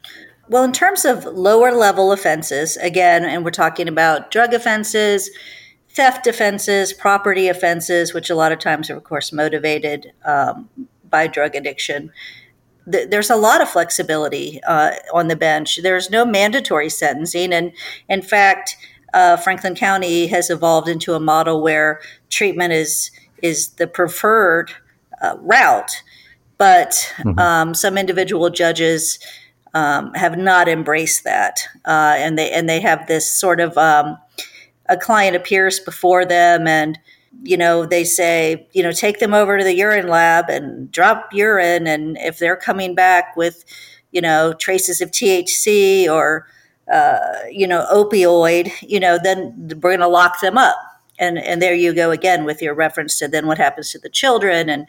Well 0.47 0.63
in 0.63 0.71
terms 0.71 1.03
of 1.03 1.25
lower 1.25 1.73
level 1.73 2.13
offenses 2.13 2.77
again 2.77 3.25
and 3.25 3.43
we're 3.43 3.51
talking 3.51 3.89
about 3.89 4.31
drug 4.31 4.53
offenses 4.53 5.29
theft 5.89 6.25
offenses 6.25 6.93
property 6.93 7.49
offenses 7.49 8.13
which 8.13 8.29
a 8.29 8.35
lot 8.35 8.53
of 8.53 8.59
times 8.59 8.89
are 8.89 8.95
of 8.95 9.03
course 9.03 9.33
motivated 9.33 10.13
um, 10.23 10.69
by 11.09 11.27
drug 11.27 11.53
addiction 11.53 12.13
th- 12.89 13.09
there's 13.09 13.29
a 13.29 13.35
lot 13.35 13.61
of 13.61 13.69
flexibility 13.69 14.61
uh, 14.63 14.91
on 15.13 15.27
the 15.27 15.35
bench. 15.35 15.79
There's 15.81 16.09
no 16.09 16.25
mandatory 16.25 16.89
sentencing, 16.89 17.53
and 17.53 17.73
in 18.09 18.21
fact, 18.21 18.77
uh, 19.13 19.37
Franklin 19.37 19.75
County 19.75 20.27
has 20.27 20.49
evolved 20.49 20.87
into 20.87 21.13
a 21.13 21.19
model 21.19 21.61
where 21.61 21.99
treatment 22.29 22.73
is 22.73 23.11
is 23.41 23.69
the 23.69 23.87
preferred 23.87 24.71
uh, 25.21 25.35
route, 25.39 26.03
but 26.57 27.11
mm-hmm. 27.17 27.39
um, 27.39 27.73
some 27.73 27.97
individual 27.97 28.49
judges 28.49 29.19
um, 29.73 30.13
have 30.13 30.37
not 30.37 30.67
embraced 30.67 31.23
that, 31.23 31.61
uh, 31.85 32.15
and 32.17 32.37
they 32.37 32.51
and 32.51 32.69
they 32.69 32.79
have 32.79 33.07
this 33.07 33.29
sort 33.29 33.59
of 33.59 33.77
um, 33.77 34.17
a 34.87 34.97
client 34.97 35.35
appears 35.35 35.79
before 35.79 36.25
them 36.25 36.67
and 36.67 36.99
you 37.43 37.57
know 37.57 37.85
they 37.85 38.03
say 38.03 38.67
you 38.73 38.83
know 38.83 38.91
take 38.91 39.19
them 39.19 39.33
over 39.33 39.57
to 39.57 39.63
the 39.63 39.75
urine 39.75 40.07
lab 40.07 40.49
and 40.49 40.91
drop 40.91 41.29
urine 41.33 41.87
and 41.87 42.17
if 42.19 42.39
they're 42.39 42.55
coming 42.55 42.93
back 42.93 43.35
with 43.35 43.63
you 44.11 44.21
know 44.21 44.53
traces 44.53 45.01
of 45.01 45.11
THC 45.11 46.07
or 46.07 46.47
uh, 46.91 47.19
you 47.49 47.67
know 47.67 47.85
opioid 47.91 48.71
you 48.81 48.99
know 48.99 49.17
then 49.21 49.53
we're 49.81 49.91
going 49.91 49.99
to 49.99 50.07
lock 50.07 50.41
them 50.41 50.57
up. 50.57 50.75
And 51.19 51.37
and 51.37 51.61
there 51.61 51.75
you 51.75 51.93
go 51.93 52.11
again 52.11 52.45
with 52.45 52.61
your 52.61 52.73
reference 52.73 53.19
to 53.19 53.27
then 53.27 53.45
what 53.45 53.59
happens 53.59 53.91
to 53.91 53.99
the 53.99 54.09
children 54.09 54.69
and 54.69 54.87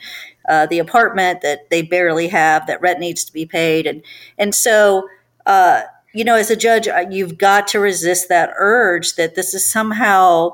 uh, 0.49 0.67
the 0.67 0.79
apartment 0.79 1.43
that 1.43 1.69
they 1.71 1.83
barely 1.83 2.29
have 2.29 2.67
that 2.67 2.81
rent 2.81 3.01
needs 3.01 3.23
to 3.25 3.33
be 3.33 3.45
paid. 3.45 3.87
And 3.87 4.03
and 4.39 4.55
so 4.55 5.09
uh, 5.45 5.83
you 6.15 6.25
know 6.25 6.35
as 6.35 6.51
a 6.51 6.57
judge 6.57 6.89
you've 7.11 7.39
got 7.39 7.67
to 7.69 7.81
resist 7.81 8.29
that 8.31 8.51
urge 8.57 9.15
that 9.17 9.35
this 9.35 9.53
is 9.53 9.69
somehow 9.69 10.53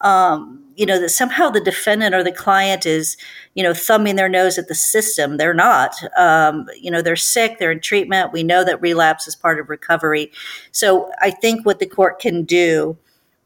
um, 0.00 0.64
you 0.76 0.86
know 0.86 1.00
that 1.00 1.10
somehow 1.10 1.50
the 1.50 1.60
defendant 1.60 2.14
or 2.14 2.22
the 2.22 2.32
client 2.32 2.86
is 2.86 3.16
you 3.54 3.62
know 3.62 3.74
thumbing 3.74 4.16
their 4.16 4.28
nose 4.28 4.58
at 4.58 4.68
the 4.68 4.74
system. 4.74 5.36
They're 5.36 5.54
not. 5.54 5.94
Um, 6.16 6.66
you 6.80 6.90
know 6.90 7.02
they're 7.02 7.16
sick 7.16 7.58
they're 7.58 7.72
in 7.72 7.80
treatment. 7.80 8.32
We 8.32 8.42
know 8.42 8.64
that 8.64 8.80
relapse 8.80 9.26
is 9.26 9.36
part 9.36 9.60
of 9.60 9.68
recovery. 9.68 10.30
So 10.70 11.10
i 11.20 11.30
think 11.30 11.66
what 11.66 11.78
the 11.78 11.86
court 11.86 12.18
can 12.18 12.44
do 12.44 12.96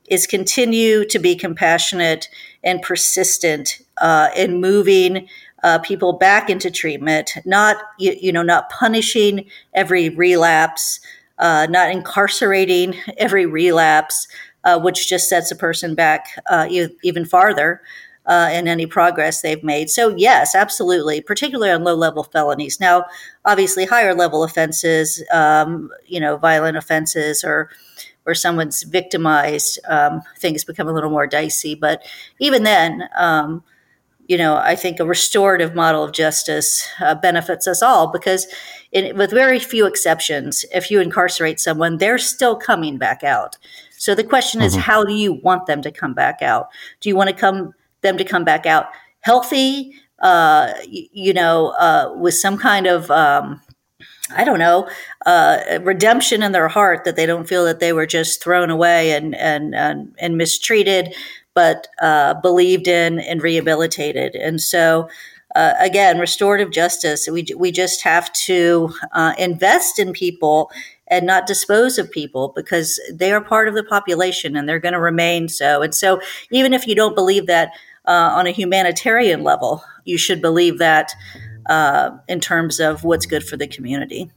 is 0.09 0.26
continue 0.26 1.04
to 1.04 1.18
be 1.18 1.35
compassionate 1.35 2.28
and 2.62 2.83
persistent 2.83 3.80
uh, 3.99 4.28
in 4.37 4.61
moving 4.61 5.28
uh, 5.62 5.78
people 5.78 6.12
back 6.12 6.49
into 6.50 6.71
treatment, 6.71 7.33
not 7.45 7.76
you, 7.99 8.16
you, 8.21 8.33
know 8.33 8.42
not 8.42 8.71
punishing 8.71 9.47
every 9.75 10.09
relapse, 10.11 11.00
uh, 11.38 11.66
not 11.68 11.90
incarcerating 11.90 12.95
every 13.16 13.47
relapse, 13.47 14.28
uh, 14.66 14.78
which 14.78 15.08
just 15.08 15.30
sets 15.30 15.50
a 15.50 15.56
person 15.56 15.94
back 15.94 16.26
uh, 16.50 16.68
even 17.02 17.25
farther. 17.25 17.80
Uh, 18.28 18.50
in 18.52 18.66
any 18.66 18.87
progress 18.87 19.40
they've 19.40 19.62
made. 19.62 19.88
So, 19.88 20.12
yes, 20.16 20.56
absolutely, 20.56 21.20
particularly 21.20 21.70
on 21.70 21.85
low 21.85 21.94
level 21.94 22.25
felonies. 22.25 22.80
Now, 22.80 23.04
obviously, 23.44 23.85
higher 23.87 24.16
level 24.16 24.42
offenses, 24.42 25.23
um, 25.32 25.90
you 26.06 26.18
know, 26.18 26.37
violent 26.37 26.76
offenses 26.76 27.44
or 27.44 27.70
where 28.25 28.35
someone's 28.35 28.82
victimized, 28.82 29.78
um, 29.88 30.23
things 30.38 30.64
become 30.64 30.88
a 30.88 30.92
little 30.92 31.11
more 31.11 31.28
dicey. 31.28 31.76
But 31.76 32.02
even 32.40 32.64
then, 32.64 33.08
um, 33.16 33.62
you 34.26 34.37
know, 34.37 34.56
I 34.56 34.75
think 34.75 34.99
a 34.99 35.04
restorative 35.06 35.76
model 35.76 36.02
of 36.02 36.11
justice 36.11 36.88
uh, 36.99 37.14
benefits 37.14 37.68
us 37.68 37.80
all 37.80 38.11
because, 38.11 38.49
it, 38.90 39.14
with 39.14 39.30
very 39.30 39.61
few 39.61 39.87
exceptions, 39.87 40.64
if 40.75 40.90
you 40.90 41.00
incarcerate 41.00 41.61
someone, 41.61 41.99
they're 41.99 42.18
still 42.18 42.56
coming 42.56 42.99
back 42.99 43.23
out. 43.23 43.56
So 43.99 44.15
the 44.15 44.25
question 44.25 44.61
mm-hmm. 44.61 44.67
is, 44.67 44.76
how 44.76 45.05
do 45.05 45.15
you 45.15 45.35
want 45.35 45.67
them 45.67 45.83
to 45.83 45.91
come 45.91 46.15
back 46.15 46.43
out? 46.43 46.69
Do 47.00 47.09
you 47.09 47.17
want 47.17 47.31
to 47.31 47.37
come 47.37 47.73
them 48.03 48.19
to 48.19 48.25
come 48.25 48.45
back 48.45 48.67
out 48.67 48.87
healthy? 49.21 49.95
Uh, 50.21 50.73
you, 50.88 51.07
you 51.12 51.33
know, 51.33 51.75
uh, 51.79 52.12
with 52.17 52.35
some 52.35 52.57
kind 52.57 52.87
of 52.87 53.11
um, 53.11 53.61
I 54.35 54.45
don't 54.45 54.59
know, 54.59 54.88
uh, 55.25 55.79
redemption 55.83 56.43
in 56.43 56.53
their 56.53 56.69
heart 56.69 57.05
that 57.05 57.17
they 57.17 57.26
don't 57.26 57.49
feel 57.49 57.65
that 57.65 57.81
they 57.81 57.93
were 57.93 58.07
just 58.07 58.43
thrown 58.43 58.71
away 58.71 59.12
and 59.12 59.35
and 59.37 59.75
and, 59.75 60.15
and 60.19 60.37
mistreated, 60.37 61.15
but 61.55 61.87
uh, 62.03 62.35
believed 62.35 62.88
in 62.88 63.21
and 63.21 63.43
rehabilitated. 63.43 64.35
And 64.35 64.61
so, 64.61 65.09
uh, 65.55 65.75
again, 65.79 66.19
restorative 66.19 66.73
justice. 66.73 67.29
We 67.31 67.47
we 67.57 67.71
just 67.71 68.03
have 68.03 68.33
to 68.33 68.93
uh, 69.12 69.35
invest 69.38 69.99
in 69.99 70.12
people 70.12 70.71
and 71.08 71.26
not 71.26 71.46
dispose 71.46 71.98
of 71.98 72.10
people 72.10 72.52
because 72.56 73.00
they 73.12 73.32
are 73.32 73.40
part 73.40 73.68
of 73.68 73.75
the 73.75 73.84
population 73.84 74.56
and 74.56 74.68
they're 74.68 74.78
going 74.78 74.92
to 74.92 75.00
remain 75.00 75.48
so. 75.48 75.82
And 75.82 75.94
so, 75.94 76.20
even 76.50 76.72
if 76.75 76.86
you 76.86 76.94
don't 76.94 77.14
believe 77.14 77.46
that 77.46 77.70
uh, 78.06 78.30
on 78.34 78.46
a 78.46 78.50
humanitarian 78.50 79.42
level, 79.42 79.84
you 80.04 80.18
should 80.18 80.40
believe 80.40 80.78
that 80.78 81.12
uh, 81.68 82.10
in 82.28 82.40
terms 82.40 82.80
of 82.80 83.04
what's 83.04 83.26
good 83.26 83.44
for 83.44 83.56
the 83.56 83.66
community. 83.66 84.30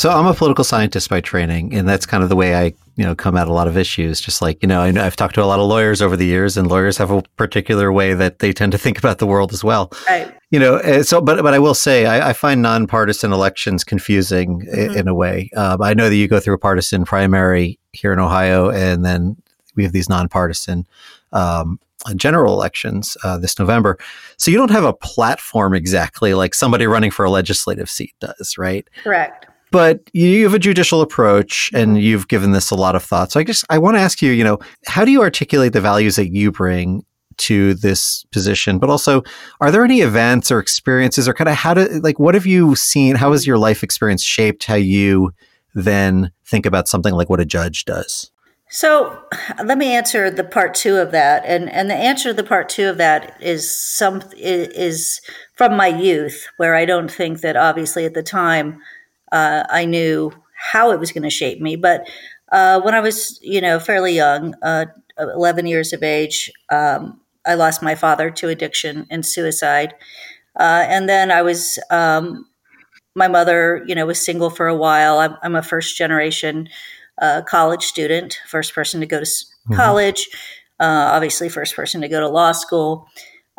So 0.00 0.10
I'm 0.10 0.24
a 0.24 0.32
political 0.32 0.64
scientist 0.64 1.10
by 1.10 1.20
training, 1.20 1.74
and 1.74 1.86
that's 1.86 2.06
kind 2.06 2.22
of 2.22 2.30
the 2.30 2.34
way 2.34 2.54
I, 2.54 2.72
you 2.96 3.04
know, 3.04 3.14
come 3.14 3.36
at 3.36 3.48
a 3.48 3.52
lot 3.52 3.68
of 3.68 3.76
issues. 3.76 4.18
Just 4.18 4.40
like 4.40 4.62
you 4.62 4.66
know, 4.66 4.80
I 4.80 4.92
have 4.92 5.14
talked 5.14 5.34
to 5.34 5.42
a 5.42 5.44
lot 5.44 5.60
of 5.60 5.66
lawyers 5.66 6.00
over 6.00 6.16
the 6.16 6.24
years, 6.24 6.56
and 6.56 6.68
lawyers 6.68 6.96
have 6.96 7.10
a 7.10 7.20
particular 7.36 7.92
way 7.92 8.14
that 8.14 8.38
they 8.38 8.54
tend 8.54 8.72
to 8.72 8.78
think 8.78 8.96
about 8.96 9.18
the 9.18 9.26
world 9.26 9.52
as 9.52 9.62
well. 9.62 9.92
Right. 10.08 10.34
You 10.50 10.58
know, 10.58 10.76
eh, 10.76 11.02
so 11.02 11.20
but 11.20 11.42
but 11.42 11.52
I 11.52 11.58
will 11.58 11.74
say 11.74 12.06
I, 12.06 12.30
I 12.30 12.32
find 12.32 12.62
nonpartisan 12.62 13.30
elections 13.30 13.84
confusing 13.84 14.62
mm-hmm. 14.62 14.96
in 14.96 15.06
a 15.06 15.12
way. 15.12 15.50
Um, 15.54 15.82
I 15.82 15.92
know 15.92 16.08
that 16.08 16.16
you 16.16 16.28
go 16.28 16.40
through 16.40 16.54
a 16.54 16.58
partisan 16.58 17.04
primary 17.04 17.78
here 17.92 18.14
in 18.14 18.18
Ohio, 18.18 18.70
and 18.70 19.04
then 19.04 19.36
we 19.76 19.82
have 19.82 19.92
these 19.92 20.08
nonpartisan 20.08 20.86
um, 21.34 21.78
general 22.16 22.54
elections 22.54 23.18
uh, 23.22 23.36
this 23.36 23.58
November. 23.58 23.98
So 24.38 24.50
you 24.50 24.56
don't 24.56 24.70
have 24.70 24.84
a 24.84 24.94
platform 24.94 25.74
exactly 25.74 26.32
like 26.32 26.54
somebody 26.54 26.86
running 26.86 27.10
for 27.10 27.26
a 27.26 27.30
legislative 27.30 27.90
seat 27.90 28.14
does, 28.18 28.56
right? 28.56 28.88
Correct. 29.04 29.49
But 29.70 30.10
you 30.12 30.44
have 30.44 30.54
a 30.54 30.58
judicial 30.58 31.00
approach 31.00 31.70
and 31.72 31.92
mm-hmm. 31.92 31.98
you've 31.98 32.28
given 32.28 32.52
this 32.52 32.70
a 32.70 32.74
lot 32.74 32.96
of 32.96 33.04
thought. 33.04 33.32
So 33.32 33.40
I 33.40 33.44
just 33.44 33.64
I 33.70 33.78
want 33.78 33.96
to 33.96 34.00
ask 34.00 34.20
you, 34.20 34.32
you 34.32 34.44
know, 34.44 34.58
how 34.86 35.04
do 35.04 35.10
you 35.10 35.22
articulate 35.22 35.72
the 35.72 35.80
values 35.80 36.16
that 36.16 36.34
you 36.34 36.50
bring 36.50 37.04
to 37.38 37.74
this 37.74 38.24
position? 38.32 38.78
But 38.78 38.90
also, 38.90 39.22
are 39.60 39.70
there 39.70 39.84
any 39.84 40.00
events 40.00 40.50
or 40.50 40.58
experiences 40.58 41.28
or 41.28 41.34
kind 41.34 41.48
of 41.48 41.54
how 41.54 41.74
to, 41.74 42.00
like, 42.00 42.18
what 42.18 42.34
have 42.34 42.46
you 42.46 42.74
seen? 42.76 43.16
How 43.16 43.32
has 43.32 43.46
your 43.46 43.58
life 43.58 43.82
experience 43.82 44.22
shaped 44.22 44.64
how 44.64 44.74
you 44.74 45.32
then 45.74 46.32
think 46.44 46.66
about 46.66 46.88
something 46.88 47.14
like 47.14 47.30
what 47.30 47.40
a 47.40 47.44
judge 47.44 47.84
does? 47.84 48.30
So 48.72 49.18
let 49.64 49.78
me 49.78 49.94
answer 49.94 50.30
the 50.30 50.44
part 50.44 50.74
two 50.74 50.96
of 50.96 51.10
that, 51.10 51.44
and 51.44 51.68
and 51.70 51.90
the 51.90 51.94
answer 51.94 52.28
to 52.28 52.34
the 52.34 52.44
part 52.44 52.68
two 52.68 52.88
of 52.88 52.98
that 52.98 53.36
is 53.40 53.68
some 53.74 54.22
is 54.36 55.20
from 55.56 55.76
my 55.76 55.88
youth, 55.88 56.46
where 56.56 56.76
I 56.76 56.84
don't 56.84 57.10
think 57.10 57.40
that 57.40 57.56
obviously 57.56 58.04
at 58.04 58.14
the 58.14 58.22
time 58.22 58.80
uh, 59.32 59.64
I 59.68 59.84
knew 59.84 60.32
how 60.72 60.90
it 60.90 61.00
was 61.00 61.12
going 61.12 61.22
to 61.22 61.30
shape 61.30 61.60
me, 61.60 61.76
but 61.76 62.08
uh, 62.52 62.80
when 62.80 62.94
I 62.94 63.00
was 63.00 63.38
you 63.42 63.60
know 63.60 63.78
fairly 63.78 64.14
young, 64.14 64.54
uh, 64.62 64.86
eleven 65.18 65.66
years 65.66 65.92
of 65.92 66.02
age, 66.02 66.50
um, 66.70 67.20
I 67.46 67.54
lost 67.54 67.82
my 67.82 67.94
father 67.94 68.30
to 68.30 68.48
addiction 68.48 69.06
and 69.10 69.24
suicide, 69.24 69.94
uh, 70.58 70.84
and 70.88 71.08
then 71.08 71.30
I 71.30 71.42
was. 71.42 71.78
Um, 71.90 72.46
my 73.16 73.26
mother, 73.26 73.82
you 73.88 73.94
know, 73.96 74.06
was 74.06 74.24
single 74.24 74.50
for 74.50 74.68
a 74.68 74.74
while. 74.74 75.18
I'm, 75.18 75.36
I'm 75.42 75.56
a 75.56 75.64
first 75.64 75.98
generation 75.98 76.68
a 77.20 77.42
college 77.42 77.84
student, 77.84 78.40
first 78.46 78.74
person 78.74 79.00
to 79.00 79.06
go 79.06 79.18
to 79.18 79.26
mm-hmm. 79.26 79.74
college, 79.74 80.28
uh, 80.80 81.12
obviously 81.12 81.48
first 81.48 81.76
person 81.76 82.00
to 82.00 82.08
go 82.08 82.20
to 82.20 82.28
law 82.28 82.52
school. 82.52 83.06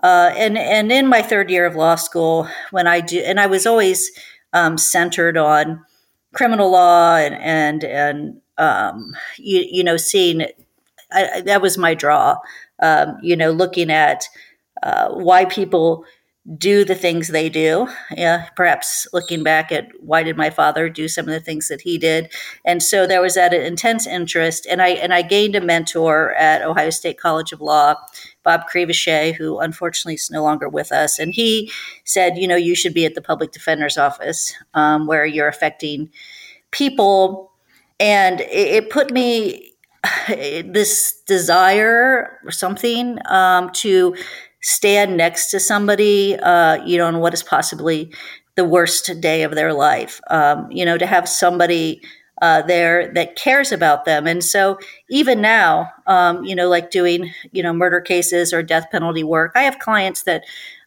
Uh, 0.03 0.33
and 0.35 0.57
and 0.57 0.91
in 0.91 1.05
my 1.05 1.21
third 1.21 1.51
year 1.51 1.67
of 1.67 1.75
law 1.75 1.93
school, 1.93 2.47
when 2.71 2.87
I 2.87 3.01
do, 3.01 3.19
and 3.19 3.39
I 3.39 3.45
was 3.45 3.67
always 3.67 4.09
um, 4.53 4.77
centered 4.77 5.37
on 5.37 5.83
criminal 6.33 6.71
law 6.71 7.15
and 7.15 7.35
and 7.35 7.83
and 7.83 8.41
um, 8.57 9.13
you, 9.37 9.65
you 9.69 9.83
know 9.83 9.97
seeing 9.97 10.45
I, 11.11 11.41
that 11.41 11.61
was 11.61 11.77
my 11.77 11.93
draw. 11.93 12.37
Um, 12.81 13.17
you 13.21 13.35
know, 13.35 13.51
looking 13.51 13.91
at 13.91 14.23
uh, 14.83 15.09
why 15.09 15.45
people 15.45 16.05
do 16.57 16.83
the 16.83 16.95
things 16.95 17.27
they 17.27 17.49
do. 17.49 17.87
Yeah, 18.15 18.49
perhaps 18.55 19.07
looking 19.13 19.43
back 19.43 19.71
at 19.71 19.91
why 19.99 20.23
did 20.23 20.37
my 20.37 20.49
father 20.49 20.89
do 20.89 21.07
some 21.07 21.25
of 21.25 21.33
the 21.33 21.39
things 21.39 21.67
that 21.67 21.81
he 21.81 21.97
did, 21.97 22.31
and 22.65 22.81
so 22.81 23.05
there 23.05 23.21
was 23.21 23.35
that 23.35 23.53
intense 23.53 24.07
interest, 24.07 24.65
and 24.69 24.81
I 24.81 24.89
and 24.89 25.13
I 25.13 25.21
gained 25.21 25.55
a 25.55 25.61
mentor 25.61 26.33
at 26.33 26.63
Ohio 26.63 26.89
State 26.89 27.19
College 27.19 27.51
of 27.51 27.61
Law, 27.61 27.95
Bob 28.43 28.65
Crevechet, 28.67 29.33
who 29.33 29.59
unfortunately 29.59 30.15
is 30.15 30.31
no 30.31 30.41
longer 30.41 30.67
with 30.67 30.91
us, 30.91 31.19
and 31.19 31.31
he 31.33 31.71
said, 32.05 32.37
you 32.37 32.47
know, 32.47 32.55
you 32.55 32.75
should 32.75 32.93
be 32.93 33.05
at 33.05 33.13
the 33.13 33.21
public 33.21 33.51
defender's 33.51 33.97
office 33.97 34.53
um, 34.73 35.05
where 35.05 35.25
you're 35.25 35.47
affecting 35.47 36.09
people, 36.71 37.51
and 37.99 38.41
it, 38.41 38.83
it 38.83 38.89
put 38.89 39.11
me 39.11 39.73
this 40.27 41.21
desire 41.27 42.39
or 42.43 42.51
something 42.51 43.19
um, 43.27 43.69
to 43.73 44.15
stand 44.61 45.17
next 45.17 45.49
to 45.51 45.59
somebody, 45.59 46.37
uh, 46.37 46.83
you 46.85 46.97
know, 46.97 47.07
on 47.07 47.19
what 47.19 47.33
is 47.33 47.43
possibly 47.43 48.11
the 48.55 48.65
worst 48.65 49.09
day 49.19 49.43
of 49.43 49.55
their 49.55 49.73
life. 49.73 50.21
Um, 50.29 50.71
you 50.71 50.85
know, 50.85 50.97
to 50.97 51.05
have 51.05 51.27
somebody 51.27 52.01
uh, 52.41 52.61
there 52.63 53.13
that 53.13 53.35
cares 53.35 53.71
about 53.71 54.05
them. 54.05 54.25
And 54.25 54.43
so 54.43 54.77
even 55.09 55.41
now, 55.41 55.89
um, 56.07 56.43
you 56.43 56.55
know, 56.55 56.69
like 56.69 56.89
doing, 56.89 57.31
you 57.51 57.61
know, 57.61 57.73
murder 57.73 58.01
cases 58.01 58.51
or 58.51 58.63
death 58.63 58.87
penalty 58.91 59.23
work, 59.23 59.51
I 59.55 59.61
have 59.61 59.79
clients 59.79 60.23
that, 60.23 60.43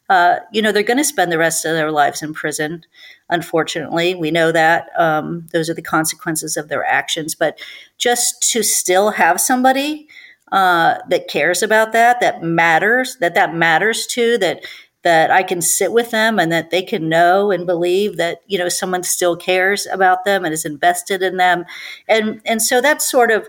uh, 0.09 0.37
you 0.51 0.61
know, 0.61 0.71
they're 0.71 0.83
going 0.83 0.97
to 0.97 1.03
spend 1.03 1.31
the 1.31 1.37
rest 1.37 1.65
of 1.65 1.73
their 1.73 1.91
lives 1.91 2.21
in 2.21 2.33
prison. 2.33 2.83
Unfortunately, 3.29 4.13
we 4.15 4.31
know 4.31 4.51
that 4.51 4.89
um, 4.99 5.47
those 5.51 5.69
are 5.69 5.73
the 5.73 5.81
consequences 5.81 6.57
of 6.57 6.67
their 6.67 6.85
actions. 6.85 7.35
But 7.35 7.57
just 7.97 8.41
to 8.51 8.61
still 8.61 9.11
have 9.11 9.39
somebody 9.39 10.07
uh, 10.51 10.99
that 11.09 11.27
cares 11.27 11.63
about 11.63 11.91
that, 11.93 12.19
that 12.19 12.43
matters, 12.43 13.17
that 13.19 13.35
that 13.35 13.55
matters 13.55 14.05
to, 14.07 14.37
that 14.37 14.61
that 15.05 15.29
I 15.29 15.43
can 15.43 15.61
sit 15.61 15.91
with 15.91 16.09
them 16.09 16.39
and 16.39 16.51
that 16.51 16.71
they 16.71 16.81
can 16.81 17.07
know 17.07 17.51
and 17.51 17.67
believe 17.67 18.17
that 18.17 18.41
you 18.47 18.57
know 18.57 18.69
someone 18.69 19.03
still 19.03 19.37
cares 19.37 19.85
about 19.85 20.25
them 20.25 20.43
and 20.43 20.53
is 20.53 20.65
invested 20.65 21.21
in 21.21 21.37
them, 21.37 21.63
and 22.09 22.41
and 22.45 22.61
so 22.61 22.81
that's 22.81 23.09
sort 23.09 23.31
of 23.31 23.47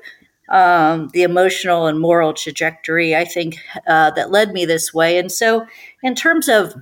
um, 0.51 1.09
the 1.15 1.23
emotional 1.23 1.87
and 1.87 1.99
moral 1.99 2.33
trajectory 2.33 3.17
I 3.17 3.25
think 3.25 3.59
uh, 3.87 4.11
that 4.13 4.31
led 4.31 4.53
me 4.53 4.65
this 4.65 4.95
way. 4.95 5.19
And 5.19 5.33
so, 5.33 5.67
in 6.03 6.15
terms 6.15 6.49
of 6.49 6.75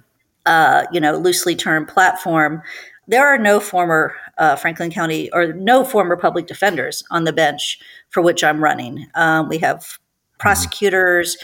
uh, 0.45 0.87
you 0.93 1.01
know 1.01 1.17
loosely 1.17 1.55
termed 1.55 1.87
platform, 1.87 2.61
there 3.07 3.27
are 3.27 3.39
no 3.39 3.61
former 3.61 4.17
uh, 4.39 4.57
Franklin 4.57 4.91
County 4.91 5.31
or 5.33 5.53
no 5.53 5.85
former 5.85 6.17
public 6.17 6.49
defenders 6.49 7.05
on 7.13 7.23
the 7.23 7.33
bench 7.33 7.79
for 8.11 8.23
which 8.23 8.43
I'm 8.43 8.63
running. 8.63 9.07
Um, 9.15 9.49
we 9.49 9.59
have. 9.59 9.99
Prosecutors 10.39 11.37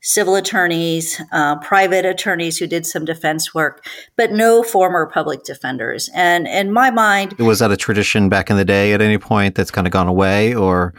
civil 0.00 0.36
attorneys, 0.36 1.20
uh, 1.32 1.56
private 1.58 2.04
attorneys 2.04 2.56
who 2.58 2.66
did 2.66 2.86
some 2.86 3.04
defense 3.04 3.54
work, 3.54 3.84
but 4.16 4.32
no 4.32 4.62
former 4.62 5.06
public 5.06 5.44
defenders. 5.44 6.08
And 6.14 6.46
in 6.46 6.72
my 6.72 6.90
mind, 6.90 7.34
was 7.34 7.58
that 7.58 7.70
a 7.70 7.76
tradition 7.76 8.28
back 8.28 8.50
in 8.50 8.56
the 8.56 8.64
day 8.64 8.92
at 8.92 9.02
any 9.02 9.18
point 9.18 9.54
that's 9.54 9.70
kind 9.70 9.86
of 9.86 9.92
gone 9.92 10.08
away, 10.08 10.54
or 10.54 10.94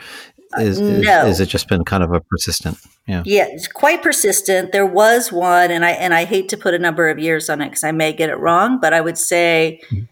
is, 0.58 0.80
is, 0.80 1.06
no. 1.06 1.26
is 1.26 1.40
it 1.40 1.48
just 1.48 1.70
been 1.70 1.86
kind 1.86 2.04
of 2.04 2.12
a 2.12 2.20
persistent? 2.20 2.78
Yeah, 3.08 3.24
yeah, 3.26 3.48
it's 3.48 3.68
quite 3.68 4.04
persistent. 4.04 4.72
There 4.72 4.86
was 4.86 5.32
one, 5.32 5.72
and 5.72 5.86
I 5.86 5.92
and 5.92 6.14
I 6.14 6.26
hate 6.26 6.50
to 6.50 6.58
put 6.58 6.74
a 6.74 6.80
number 6.80 7.10
of 7.10 7.18
years 7.18 7.50
on 7.50 7.62
it 7.62 7.70
because 7.70 7.84
I 7.84 7.92
may 7.92 8.14
get 8.14 8.30
it 8.30 8.38
wrong, 8.38 8.80
but 8.80 8.94
I 8.94 9.02
would 9.02 9.18
say. 9.18 9.82
Mm-hmm 9.90 10.06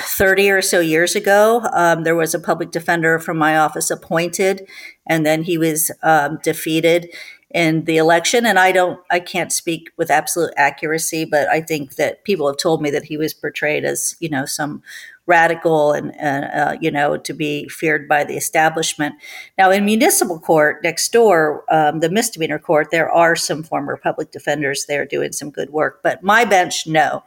30 0.00 0.50
or 0.50 0.62
so 0.62 0.80
years 0.80 1.14
ago, 1.14 1.62
um, 1.72 2.02
there 2.02 2.16
was 2.16 2.34
a 2.34 2.40
public 2.40 2.70
defender 2.70 3.18
from 3.18 3.36
my 3.36 3.58
office 3.58 3.90
appointed, 3.90 4.66
and 5.08 5.24
then 5.24 5.42
he 5.42 5.58
was 5.58 5.90
um, 6.02 6.38
defeated 6.42 7.08
in 7.50 7.84
the 7.84 7.96
election. 7.96 8.44
And 8.44 8.58
I 8.58 8.72
don't, 8.72 9.00
I 9.10 9.20
can't 9.20 9.52
speak 9.52 9.90
with 9.96 10.10
absolute 10.10 10.52
accuracy, 10.56 11.24
but 11.24 11.48
I 11.48 11.62
think 11.62 11.96
that 11.96 12.24
people 12.24 12.46
have 12.46 12.58
told 12.58 12.82
me 12.82 12.90
that 12.90 13.04
he 13.04 13.16
was 13.16 13.32
portrayed 13.32 13.84
as, 13.84 14.16
you 14.20 14.28
know, 14.28 14.44
some 14.44 14.82
radical 15.24 15.92
and, 15.92 16.14
uh, 16.20 16.76
you 16.80 16.90
know, 16.90 17.16
to 17.16 17.34
be 17.34 17.68
feared 17.68 18.08
by 18.08 18.24
the 18.24 18.36
establishment. 18.36 19.14
Now, 19.56 19.70
in 19.70 19.84
municipal 19.84 20.38
court 20.38 20.82
next 20.82 21.12
door, 21.12 21.64
um, 21.70 22.00
the 22.00 22.10
misdemeanor 22.10 22.58
court, 22.58 22.90
there 22.90 23.10
are 23.10 23.36
some 23.36 23.62
former 23.62 23.96
public 23.96 24.30
defenders 24.30 24.86
there 24.86 25.04
doing 25.04 25.32
some 25.32 25.50
good 25.50 25.70
work, 25.70 26.00
but 26.02 26.22
my 26.22 26.44
bench, 26.44 26.86
no. 26.86 27.24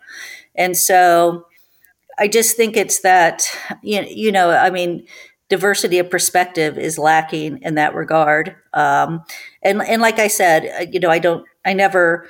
And 0.56 0.76
so 0.76 1.46
I 2.18 2.28
just 2.28 2.58
think 2.58 2.76
it's 2.76 3.02
that, 3.02 3.48
you 3.82 4.32
know, 4.32 4.50
I 4.50 4.70
mean, 4.70 5.06
diversity 5.52 6.00
of 6.00 6.10
perspective 6.10 6.78
is 6.78 6.98
lacking 6.98 7.60
in 7.62 7.76
that 7.76 7.94
regard. 7.94 8.56
Um, 8.74 9.24
and 9.62 9.82
and 9.84 10.02
like 10.02 10.18
I 10.18 10.28
said, 10.28 10.66
uh, 10.80 10.86
you 10.90 11.00
know, 11.00 11.12
I 11.12 11.20
don't, 11.20 11.46
I 11.64 11.74
never. 11.74 12.28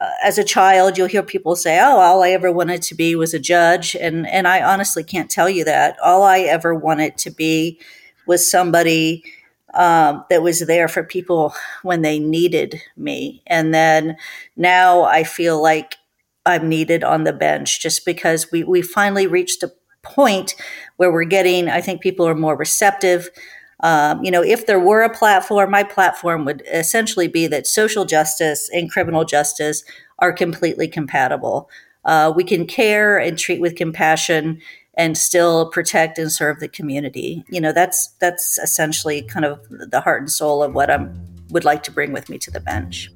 Uh, 0.00 0.10
as 0.24 0.38
a 0.38 0.44
child, 0.44 0.98
you'll 0.98 1.06
hear 1.06 1.22
people 1.22 1.54
say, 1.54 1.78
"Oh, 1.78 2.00
all 2.00 2.22
I 2.24 2.30
ever 2.30 2.50
wanted 2.50 2.82
to 2.82 2.96
be 2.96 3.14
was 3.14 3.32
a 3.34 3.38
judge," 3.38 3.94
and 3.94 4.26
and 4.26 4.48
I 4.48 4.62
honestly 4.62 5.04
can't 5.04 5.30
tell 5.30 5.48
you 5.48 5.62
that. 5.64 5.96
All 6.02 6.24
I 6.24 6.40
ever 6.40 6.74
wanted 6.74 7.16
to 7.18 7.30
be 7.30 7.78
was 8.26 8.50
somebody 8.50 9.22
um, 9.74 10.24
that 10.30 10.42
was 10.42 10.60
there 10.60 10.88
for 10.88 11.04
people 11.04 11.54
when 11.82 12.02
they 12.02 12.18
needed 12.18 12.80
me, 12.96 13.42
and 13.46 13.72
then 13.72 14.16
now 14.56 15.02
I 15.02 15.22
feel 15.22 15.62
like 15.62 15.96
I'm 16.46 16.68
needed 16.68 17.04
on 17.04 17.24
the 17.24 17.32
bench 17.32 17.80
just 17.80 18.04
because 18.04 18.50
we 18.50 18.64
we 18.64 18.82
finally 18.82 19.26
reached 19.26 19.62
a 19.62 19.72
point 20.02 20.54
where 20.96 21.12
we're 21.12 21.24
getting, 21.24 21.68
I 21.68 21.80
think 21.80 22.00
people 22.00 22.26
are 22.26 22.34
more 22.34 22.56
receptive. 22.56 23.28
Um, 23.80 24.24
you 24.24 24.30
know, 24.30 24.42
if 24.42 24.66
there 24.66 24.80
were 24.80 25.02
a 25.02 25.14
platform, 25.14 25.70
my 25.70 25.82
platform 25.82 26.44
would 26.44 26.62
essentially 26.72 27.28
be 27.28 27.46
that 27.48 27.66
social 27.66 28.04
justice 28.04 28.70
and 28.72 28.90
criminal 28.90 29.24
justice 29.24 29.84
are 30.20 30.32
completely 30.32 30.88
compatible. 30.88 31.68
Uh, 32.04 32.32
we 32.34 32.44
can 32.44 32.66
care 32.66 33.18
and 33.18 33.38
treat 33.38 33.60
with 33.60 33.76
compassion 33.76 34.60
and 34.96 35.18
still 35.18 35.70
protect 35.70 36.18
and 36.18 36.30
serve 36.30 36.60
the 36.60 36.68
community. 36.68 37.44
You 37.48 37.60
know, 37.60 37.72
that's 37.72 38.08
that's 38.20 38.58
essentially 38.58 39.22
kind 39.22 39.44
of 39.44 39.60
the 39.68 40.00
heart 40.00 40.22
and 40.22 40.30
soul 40.30 40.62
of 40.62 40.74
what 40.74 40.90
I 40.90 41.06
would 41.50 41.64
like 41.64 41.82
to 41.84 41.90
bring 41.90 42.12
with 42.12 42.28
me 42.28 42.38
to 42.38 42.50
the 42.50 42.60
bench. 42.60 43.10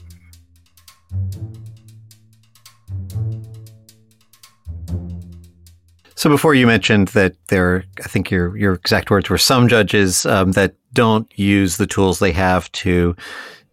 So 6.18 6.28
before 6.28 6.52
you 6.52 6.66
mentioned 6.66 7.08
that 7.08 7.36
there, 7.46 7.84
I 8.04 8.08
think 8.08 8.28
your 8.28 8.56
your 8.56 8.74
exact 8.74 9.08
words 9.08 9.30
were 9.30 9.38
some 9.38 9.68
judges 9.68 10.26
um, 10.26 10.50
that 10.52 10.74
don't 10.92 11.30
use 11.38 11.76
the 11.76 11.86
tools 11.86 12.18
they 12.18 12.32
have 12.32 12.72
to, 12.72 13.14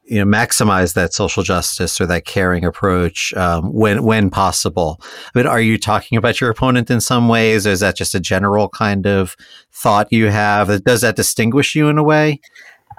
you 0.04 0.24
know, 0.24 0.26
maximize 0.26 0.94
that 0.94 1.12
social 1.12 1.42
justice 1.42 2.00
or 2.00 2.06
that 2.06 2.26
caring 2.26 2.64
approach 2.64 3.34
um, 3.34 3.74
when 3.74 4.04
when 4.04 4.30
possible. 4.30 5.02
I 5.34 5.40
mean, 5.40 5.48
are 5.48 5.60
you 5.60 5.80
talking 5.80 6.20
about 6.20 6.40
your 6.40 6.52
opponent 6.52 6.92
in 6.92 7.02
some 7.02 7.28
ways, 7.30 7.66
or 7.66 7.72
is 7.72 7.80
that 7.80 7.98
just 7.98 8.14
a 8.14 8.20
general 8.20 8.70
kind 8.70 9.08
of 9.08 9.36
thought 9.72 10.14
you 10.14 10.28
have? 10.28 10.84
Does 10.84 11.02
that 11.02 11.16
distinguish 11.16 11.74
you 11.74 11.90
in 11.90 11.98
a 11.98 12.04
way? 12.04 12.42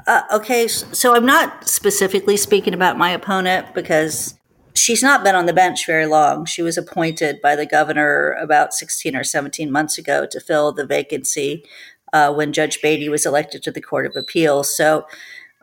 Uh, 0.09 0.23
okay, 0.33 0.67
so 0.67 1.15
I'm 1.15 1.25
not 1.25 1.69
specifically 1.69 2.37
speaking 2.37 2.75
about 2.75 2.99
my 2.99 3.11
opponent 3.11 3.75
because 3.75 4.36
she's 4.79 5.03
not 5.03 5.25
been 5.25 5.35
on 5.35 5.47
the 5.47 5.53
bench 5.53 5.87
very 5.87 6.07
long. 6.07 6.45
She 6.45 6.63
was 6.63 6.77
appointed 6.77 7.41
by 7.41 7.57
the 7.57 7.67
governor 7.67 8.33
about 8.33 8.75
16 8.75 9.17
or 9.17 9.25
17 9.25 9.71
months 9.71 9.99
ago 9.99 10.27
to 10.31 10.41
fill 10.41 10.73
the 10.73 10.87
vacancy 10.87 11.65
uh, 12.13 12.33
when 12.33 12.53
Judge 12.53 12.81
Beatty 12.81 13.09
was 13.09 13.27
elected 13.27 13.63
to 13.65 13.71
the 13.71 13.81
Court 13.81 14.07
of 14.07 14.17
Appeals. 14.17 14.75
So 14.77 15.07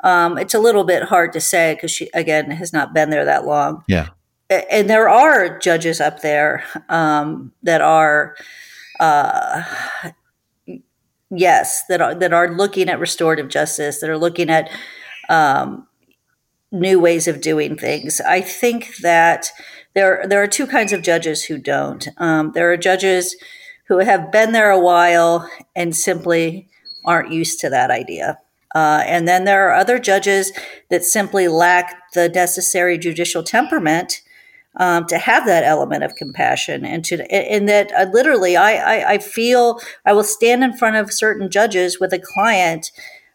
um, 0.03 0.37
it's 0.37 0.53
a 0.53 0.59
little 0.59 0.83
bit 0.83 1.03
hard 1.03 1.33
to 1.33 1.41
say 1.41 1.75
because 1.75 1.91
she, 1.91 2.09
again, 2.13 2.51
has 2.51 2.73
not 2.73 2.93
been 2.93 3.09
there 3.09 3.25
that 3.25 3.45
long. 3.45 3.83
Yeah. 3.87 4.09
And 4.49 4.89
there 4.89 5.09
are 5.09 5.57
judges 5.57 5.99
up 5.99 6.21
there 6.21 6.63
um, 6.89 7.53
that 7.63 7.81
are, 7.81 8.35
uh, 8.99 9.63
yes, 11.31 11.83
that 11.87 12.01
are 12.01 12.13
that 12.13 12.33
are 12.33 12.53
looking 12.53 12.89
at 12.89 12.99
restorative 12.99 13.47
justice, 13.47 13.99
that 13.99 14.09
are 14.09 14.17
looking 14.17 14.49
at 14.51 14.69
um, 15.29 15.87
new 16.73 16.99
ways 16.99 17.27
of 17.27 17.39
doing 17.39 17.77
things. 17.77 18.19
I 18.19 18.41
think 18.41 18.97
that 18.97 19.51
there 19.93 20.25
there 20.27 20.41
are 20.41 20.47
two 20.47 20.67
kinds 20.67 20.91
of 20.91 21.03
judges 21.03 21.43
who 21.43 21.57
don't. 21.57 22.07
Um, 22.17 22.51
there 22.53 22.71
are 22.71 22.77
judges 22.77 23.35
who 23.87 23.99
have 23.99 24.31
been 24.31 24.51
there 24.51 24.71
a 24.71 24.79
while 24.79 25.49
and 25.75 25.95
simply 25.95 26.67
aren't 27.05 27.31
used 27.31 27.59
to 27.59 27.69
that 27.69 27.91
idea. 27.91 28.39
Uh, 28.73 29.03
and 29.05 29.27
then 29.27 29.43
there 29.43 29.69
are 29.69 29.75
other 29.75 29.99
judges 29.99 30.51
that 30.89 31.03
simply 31.03 31.47
lack 31.47 31.95
the 32.13 32.29
necessary 32.29 32.97
judicial 32.97 33.43
temperament 33.43 34.21
um, 34.77 35.05
to 35.05 35.19
have 35.19 35.45
that 35.45 35.63
element 35.63 36.03
of 36.03 36.15
compassion 36.15 36.83
and 36.83 37.05
to 37.05 37.31
and 37.31 37.69
that 37.69 37.91
uh, 37.93 38.07
literally 38.11 38.57
I, 38.57 38.73
I, 38.73 39.11
I 39.11 39.17
feel 39.19 39.79
I 40.05 40.13
will 40.13 40.23
stand 40.23 40.63
in 40.63 40.75
front 40.75 40.95
of 40.95 41.13
certain 41.13 41.51
judges 41.51 41.99
with 41.99 42.11
a 42.13 42.19
client 42.19 42.91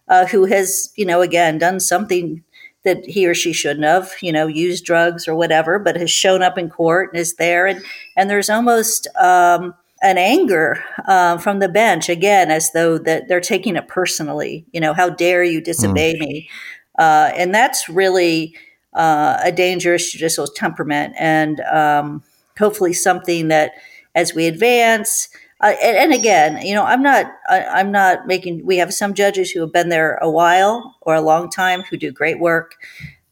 uh, 0.09 0.27
who 0.27 0.46
has 0.46 0.92
you 0.96 1.07
know 1.07 1.20
again 1.20 1.59
done 1.59 1.79
something 1.79 2.42
that 2.88 3.05
he 3.05 3.27
or 3.27 3.35
she 3.35 3.53
shouldn't 3.53 3.85
have, 3.85 4.12
you 4.22 4.33
know, 4.33 4.46
used 4.46 4.85
drugs 4.85 5.29
or 5.29 5.35
whatever, 5.35 5.79
but 5.79 5.96
has 5.96 6.11
shown 6.11 6.42
up 6.42 6.57
in 6.57 6.70
court 6.70 7.11
and 7.12 7.20
is 7.20 7.35
there. 7.35 7.66
And, 7.66 7.85
and 8.16 8.31
there's 8.31 8.51
almost 8.51 9.07
um, 9.18 9.74
an 10.03 10.18
anger 10.18 10.83
uh, 11.07 11.38
from 11.38 11.59
the 11.59 11.68
bench, 11.68 12.09
again, 12.09 12.51
as 12.51 12.72
though 12.72 12.98
that 12.98 13.29
they're 13.29 13.40
taking 13.40 13.77
it 13.77 13.88
personally. 13.88 14.64
You 14.72 14.81
know, 14.81 14.94
how 14.94 15.11
dare 15.11 15.44
you 15.44 15.61
disobey 15.61 16.14
mm. 16.14 16.20
me? 16.20 16.51
Uh, 16.98 17.31
and 17.37 17.55
that's 17.55 17.88
really 17.88 18.57
uh, 18.94 19.38
a 19.42 19.53
dangerous 19.53 20.11
judicial 20.11 20.46
temperament 20.46 21.14
and 21.18 21.61
um, 21.61 22.22
hopefully 22.59 22.92
something 22.92 23.48
that 23.48 23.72
as 24.14 24.35
we 24.35 24.46
advance, 24.46 25.29
uh, 25.61 25.75
and, 25.83 25.97
and, 25.97 26.12
again, 26.12 26.64
you 26.64 26.75
know, 26.75 26.85
I'm 26.85 27.03
not, 27.03 27.27
I, 27.49 27.81
am 27.81 27.90
not 27.90 28.27
making. 28.27 28.64
We 28.64 28.77
have 28.77 28.94
some 28.94 29.12
judges 29.12 29.51
who 29.51 29.61
have 29.61 29.73
been 29.73 29.88
there 29.88 30.16
a 30.23 30.31
while 30.31 30.97
or 31.03 31.14
a 31.14 31.21
long 31.21 31.51
time 31.51 31.83
who 31.83 31.97
do 31.97 32.12
great 32.12 32.38
work. 32.38 32.77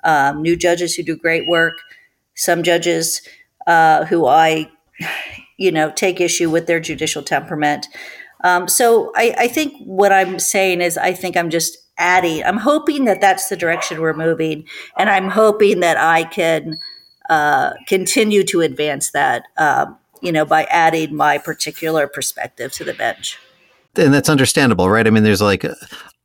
Um, 0.02 0.42
new 0.42 0.56
judges 0.56 0.94
who 0.94 1.04
do 1.04 1.16
great 1.16 1.48
work. 1.48 1.78
Some 2.34 2.64
judges 2.64 3.22
uh, 3.66 4.06
who 4.06 4.26
I, 4.26 4.70
you 5.56 5.70
know, 5.70 5.92
take 5.92 6.20
issue 6.20 6.50
with 6.50 6.66
their 6.66 6.80
judicial 6.80 7.22
temperament. 7.22 7.86
Um, 8.42 8.68
so 8.68 9.12
I, 9.14 9.34
I 9.38 9.48
think 9.48 9.74
what 9.84 10.12
I'm 10.12 10.38
saying 10.38 10.80
is, 10.80 10.98
I 10.98 11.12
think 11.12 11.36
I'm 11.36 11.50
just 11.50 11.78
adding. 11.98 12.42
I'm 12.44 12.58
hoping 12.58 13.04
that 13.04 13.20
that's 13.20 13.48
the 13.48 13.56
direction 13.56 14.00
we're 14.00 14.14
moving, 14.14 14.64
and 14.98 15.08
I'm 15.08 15.30
hoping 15.30 15.80
that 15.80 15.96
I 15.96 16.24
can 16.24 16.78
uh, 17.30 17.72
continue 17.86 18.44
to 18.44 18.60
advance 18.60 19.10
that. 19.12 19.44
Um, 19.56 19.98
you 20.26 20.32
know, 20.32 20.44
by 20.44 20.64
adding 20.64 21.14
my 21.14 21.38
particular 21.38 22.08
perspective 22.08 22.72
to 22.72 22.84
the 22.84 22.92
bench. 22.92 23.38
and 23.96 24.12
that's 24.12 24.28
understandable, 24.28 24.90
right? 24.90 25.06
I 25.06 25.10
mean, 25.10 25.22
there's 25.22 25.40
like 25.40 25.64
a, 25.64 25.76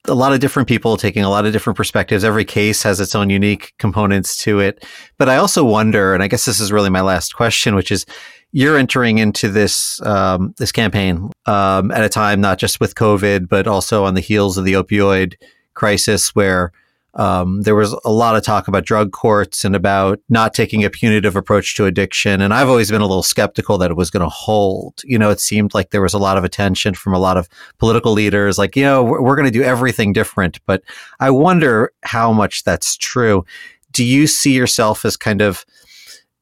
lot 0.08 0.34
of 0.34 0.40
different 0.40 0.68
people 0.68 0.98
taking 0.98 1.24
a 1.24 1.30
lot 1.30 1.46
of 1.46 1.54
different 1.54 1.78
perspectives. 1.78 2.24
Every 2.24 2.44
case 2.44 2.82
has 2.82 3.00
its 3.00 3.14
own 3.14 3.30
unique 3.30 3.74
components 3.78 4.36
to 4.38 4.60
it. 4.60 4.84
But 5.20 5.30
I 5.30 5.38
also 5.38 5.64
wonder, 5.64 6.16
and 6.16 6.24
I 6.24 6.28
guess 6.28 6.46
this 6.46 6.60
is 6.60 6.72
really 6.72 6.90
my 6.90 7.02
last 7.02 7.36
question, 7.36 7.76
which 7.76 7.92
is 7.92 8.06
you're 8.52 8.78
entering 8.78 9.20
into 9.20 9.48
this 9.48 10.02
um, 10.02 10.54
this 10.58 10.72
campaign 10.72 11.30
um, 11.46 11.92
at 11.92 12.04
a 12.04 12.10
time 12.10 12.42
not 12.42 12.58
just 12.58 12.80
with 12.80 12.96
COVID, 12.96 13.48
but 13.48 13.68
also 13.68 14.04
on 14.04 14.16
the 14.16 14.22
heels 14.22 14.58
of 14.58 14.66
the 14.66 14.74
opioid 14.74 15.36
crisis, 15.76 16.36
where 16.36 16.74
um, 17.16 17.62
there 17.64 17.76
was 17.76 17.94
a 18.06 18.12
lot 18.12 18.36
of 18.36 18.44
talk 18.44 18.68
about 18.68 18.86
drug 18.86 19.12
courts 19.12 19.66
and 19.66 19.76
about 19.76 20.20
not 20.30 20.54
taking 20.54 20.84
a 20.84 20.90
punitive 20.90 21.36
approach 21.36 21.76
to 21.76 21.86
addiction. 21.86 22.42
And 22.42 22.54
I've 22.54 22.70
always 22.70 22.90
been 22.90 23.02
a 23.02 23.08
little 23.08 23.24
skeptical 23.24 23.78
that 23.80 23.92
it 23.92 23.98
was 23.98 24.10
going 24.10 24.24
to 24.24 24.30
hold. 24.30 25.02
You 25.04 25.20
know, 25.20 25.30
it 25.30 25.40
seemed 25.40 25.74
like 25.74 25.90
there 25.90 26.02
was 26.02 26.14
a 26.14 26.20
lot 26.20 26.38
of 26.38 26.44
attention 26.44 26.94
from 26.94 27.14
a 27.14 27.20
lot 27.20 27.38
of 27.38 27.50
political 27.80 28.14
leaders, 28.14 28.58
like, 28.58 28.76
you 28.76 28.84
know, 28.84 29.04
we're, 29.04 29.22
we're 29.22 29.36
going 29.36 29.52
to 29.52 29.52
do 29.52 29.64
everything 29.64 30.14
different. 30.14 30.60
But 30.66 30.84
I 31.20 31.32
wonder 31.32 31.92
how 32.04 32.32
much 32.32 32.64
that's 32.64 32.96
true. 32.96 33.46
Do 33.92 34.06
you 34.06 34.26
see 34.26 34.54
yourself 34.54 35.04
as 35.04 35.18
kind 35.18 35.42
of 35.42 35.66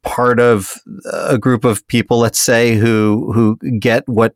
part 0.04 0.40
of 0.40 0.76
a 1.12 1.38
group 1.38 1.66
of 1.66 1.86
people, 1.88 2.20
let's 2.20 2.40
say, 2.40 2.76
who 2.76 3.32
who 3.34 3.58
get 3.80 4.08
what 4.08 4.36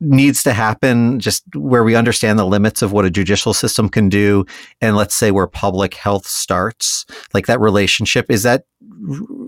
needs 0.00 0.42
to 0.42 0.52
happen 0.52 1.20
just 1.20 1.44
where 1.54 1.84
we 1.84 1.94
understand 1.94 2.38
the 2.38 2.46
limits 2.46 2.82
of 2.82 2.92
what 2.92 3.04
a 3.04 3.10
judicial 3.10 3.52
system 3.52 3.88
can 3.88 4.08
do 4.08 4.46
and 4.80 4.96
let's 4.96 5.14
say 5.14 5.30
where 5.30 5.46
public 5.46 5.94
health 5.94 6.26
starts 6.26 7.04
like 7.34 7.46
that 7.46 7.60
relationship 7.60 8.26
is 8.30 8.42
that 8.42 8.64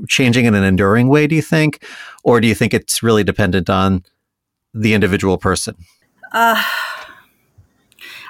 changing 0.09 0.45
in 0.45 0.55
an 0.55 0.65
enduring 0.65 1.09
way 1.09 1.27
do 1.27 1.35
you 1.35 1.43
think? 1.43 1.85
Or 2.23 2.41
do 2.41 2.47
you 2.47 2.55
think 2.55 2.75
it's 2.75 3.03
really 3.03 3.25
dependent 3.25 3.71
on 3.71 4.05
the 4.75 4.95
individual 4.95 5.39
person? 5.39 5.77
Uh, 6.33 6.63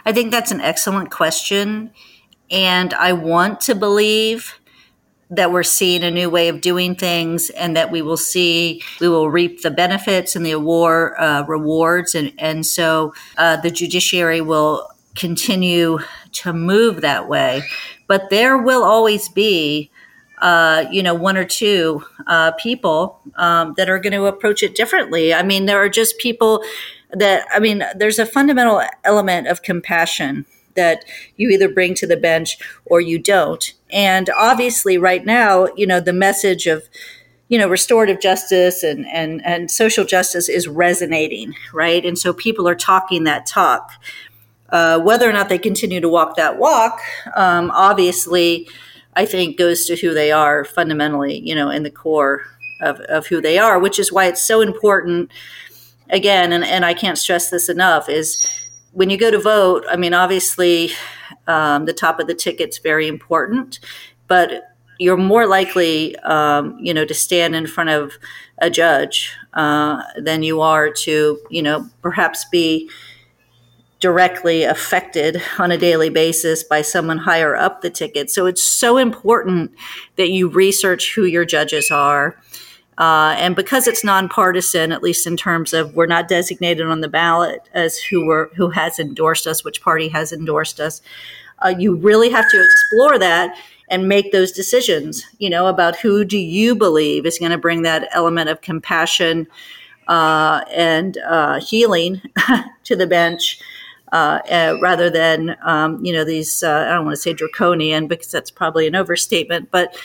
i 0.05 0.13
think 0.13 0.31
that's 0.31 0.51
an 0.51 0.61
excellent 0.61 1.11
question 1.11 1.91
and 2.51 2.95
i 2.95 3.13
want 3.13 3.61
to 3.61 3.75
believe 3.75 4.59
that 5.33 5.51
we're 5.51 5.63
seeing 5.63 6.05
a 6.05 6.11
new 6.11 6.29
way 6.29 6.49
of 6.49 6.61
doing 6.61 6.95
things 6.95 7.51
and 7.51 7.75
that 7.75 7.91
we 7.91 8.03
will 8.03 8.19
see 8.19 8.83
we 9.01 9.09
will 9.09 9.31
reap 9.31 9.63
the 9.63 9.71
benefits 9.71 10.37
and 10.37 10.45
the 10.45 10.53
award 10.53 11.15
uh, 11.19 11.45
rewards. 11.49 12.15
And 12.15 12.33
and 12.39 12.65
so 12.65 13.15
uh, 13.39 13.57
the 13.57 13.71
judiciary 13.71 14.41
will 14.41 14.89
continue 15.17 15.99
to 16.33 16.53
move 16.53 17.01
that 17.01 17.29
way. 17.29 17.63
But 18.07 18.31
there 18.31 18.59
will 18.59 18.85
always 18.85 19.29
be 19.31 19.91
uh, 20.43 20.85
you 20.91 21.03
know 21.03 21.15
one 21.15 21.37
or 21.37 21.45
two 21.45 22.05
uh, 22.27 22.53
people 22.53 23.21
um, 23.37 23.75
that 23.77 23.89
are 23.89 23.99
going 23.99 24.13
to 24.13 24.27
approach 24.27 24.63
it 24.63 24.75
differently. 24.75 25.33
I 25.33 25.43
mean 25.43 25.67
there 25.67 25.79
are 25.79 25.89
just 25.89 26.19
people 26.19 26.63
that 27.15 27.47
i 27.53 27.59
mean 27.59 27.85
there's 27.95 28.19
a 28.19 28.27
fundamental 28.27 28.83
element 29.05 29.47
of 29.47 29.63
compassion 29.63 30.47
that 30.75 31.05
you 31.37 31.51
either 31.51 31.69
bring 31.69 31.95
to 31.95 32.07
the 32.07 32.17
bench 32.17 32.59
or 32.85 33.01
you 33.01 33.19
don't. 33.19 33.73
And 33.91 34.31
obviously, 34.37 34.99
right 34.99 35.25
now, 35.25 35.69
you 35.77 35.87
know, 35.87 36.01
the 36.01 36.13
message 36.13 36.67
of 36.67 36.89
you 37.49 37.59
know 37.59 37.69
restorative 37.69 38.21
justice 38.21 38.83
and 38.83 39.07
and 39.07 39.45
and 39.45 39.71
social 39.71 40.05
justice 40.05 40.49
is 40.49 40.67
resonating, 40.67 41.55
right? 41.73 42.05
And 42.05 42.19
so 42.19 42.33
people 42.33 42.67
are 42.69 42.75
talking 42.75 43.25
that 43.25 43.47
talk. 43.47 43.91
Uh, 44.71 44.99
whether 44.99 45.29
or 45.29 45.35
not 45.35 45.51
they 45.51 45.59
continue 45.59 46.01
to 46.01 46.09
walk 46.09 46.35
that 46.37 46.59
walk, 46.59 46.99
um, 47.37 47.71
obviously, 47.75 48.67
I 49.15 49.27
think 49.27 49.59
goes 49.59 49.85
to 49.85 49.97
who 49.97 50.15
they 50.15 50.33
are 50.33 50.65
fundamentally, 50.65 51.41
you 51.41 51.55
know, 51.55 51.69
in 51.69 51.83
the 51.83 51.91
core 51.91 52.47
of, 52.81 52.99
of 53.01 53.27
who 53.27 53.43
they 53.43 53.59
are, 53.59 53.79
which 53.79 53.99
is 53.99 54.11
why 54.11 54.27
it's 54.27 54.43
so 54.43 54.63
important. 54.63 55.31
Again, 56.09 56.53
and, 56.53 56.65
and 56.65 56.85
I 56.85 56.95
can't 56.95 57.19
stress 57.19 57.51
this 57.51 57.69
enough, 57.69 58.09
is 58.09 58.47
when 58.93 59.11
you 59.11 59.17
go 59.17 59.31
to 59.31 59.39
vote, 59.39 59.85
I 59.89 59.97
mean, 59.97 60.15
obviously, 60.15 60.91
um, 61.47 61.87
the 61.87 61.93
top 61.93 62.21
of 62.21 62.27
the 62.27 62.35
ticket's 62.35 62.79
very 62.79 63.09
important, 63.09 63.81
but 64.29 64.75
you're 64.99 65.17
more 65.17 65.47
likely, 65.47 66.17
um, 66.21 66.79
you 66.81 66.95
know, 66.95 67.05
to 67.05 67.15
stand 67.15 67.57
in 67.57 67.67
front 67.67 67.91
of 67.91 68.13
a 68.59 68.71
judge 68.71 69.35
uh, 69.55 70.03
than 70.17 70.43
you 70.43 70.61
are 70.61 70.91
to, 70.91 71.39
you 71.51 71.63
know, 71.63 71.89
perhaps 72.03 72.45
be 72.45 72.89
directly 73.99 74.65
affected 74.65 75.41
on 75.59 75.71
a 75.71 75.79
daily 75.79 76.11
basis 76.11 76.63
by 76.63 76.83
someone 76.83 77.19
higher 77.19 77.57
up 77.57 77.81
the 77.81 77.91
ticket. 77.91 78.31
So 78.31 78.47
it's 78.47 78.63
so 78.63 78.97
important 78.97 79.73
that 80.17 80.31
you 80.31 80.49
research 80.49 81.15
who 81.15 81.25
your 81.25 81.45
judges 81.45 81.91
are 81.91 82.37
uh, 82.99 83.35
and 83.39 83.57
because 83.57 83.87
it's 83.87 84.05
nonpartisan, 84.05 84.93
at 84.93 85.03
least 85.03 85.27
in 85.27 85.37
terms 85.37 85.73
of 85.73 85.95
we're 85.95 86.07
not 86.07 86.29
designated 86.29 86.87
on 86.87 87.01
the 87.01 87.09
ballot 87.09 87.69
as 87.73 87.99
who 87.99 88.27
were 88.27 88.51
who 88.55 88.69
has 88.71 88.99
endorsed 88.99 89.47
us, 89.47 89.65
which 89.65 89.83
party 89.83 90.09
has 90.09 90.33
endorsed 90.33 90.79
us, 90.79 91.01
uh, 91.65 91.75
you 91.79 91.95
really 91.97 92.31
have 92.31 92.49
to 92.51 92.63
explore 92.63 93.19
that 93.19 93.57
and 93.89 94.09
make 94.09 94.31
those 94.33 94.53
decisions. 94.53 95.25
You 95.39 95.49
know 95.49 95.69
about 95.69 95.97
who 95.97 96.25
do 96.25 96.39
you 96.39 96.75
believe 96.75 97.25
is 97.25 97.39
going 97.39 97.53
to 97.53 97.59
bring 97.59 97.83
that 97.83 98.09
element 98.13 98.51
of 98.51 98.61
compassion 98.61 99.47
uh, 100.09 100.63
and 100.71 101.17
uh, 101.27 101.61
healing 101.61 102.21
to 102.85 102.97
the 102.97 103.07
bench. 103.07 103.59
Uh, 104.13 104.41
uh, 104.51 104.77
rather 104.83 105.09
than 105.09 105.57
um, 105.65 106.05
you 106.05 106.13
know 106.13 106.23
these 106.23 106.63
uh, 106.63 106.87
I 106.87 106.93
don't 106.93 107.07
want 107.07 107.17
to 107.17 107.23
say 107.23 107.33
draconian 107.33 108.09
because 108.09 108.31
that's 108.31 108.51
probably 108.51 108.87
an 108.87 108.95
overstatement, 108.95 109.71
but 109.71 109.97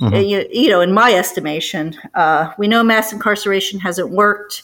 Mm-hmm. 0.00 0.14
You, 0.14 0.46
you, 0.50 0.70
know, 0.70 0.80
in 0.80 0.92
my 0.92 1.12
estimation, 1.12 1.96
uh, 2.14 2.52
we 2.58 2.68
know 2.68 2.82
mass 2.82 3.12
incarceration 3.12 3.80
hasn't 3.80 4.10
worked. 4.10 4.62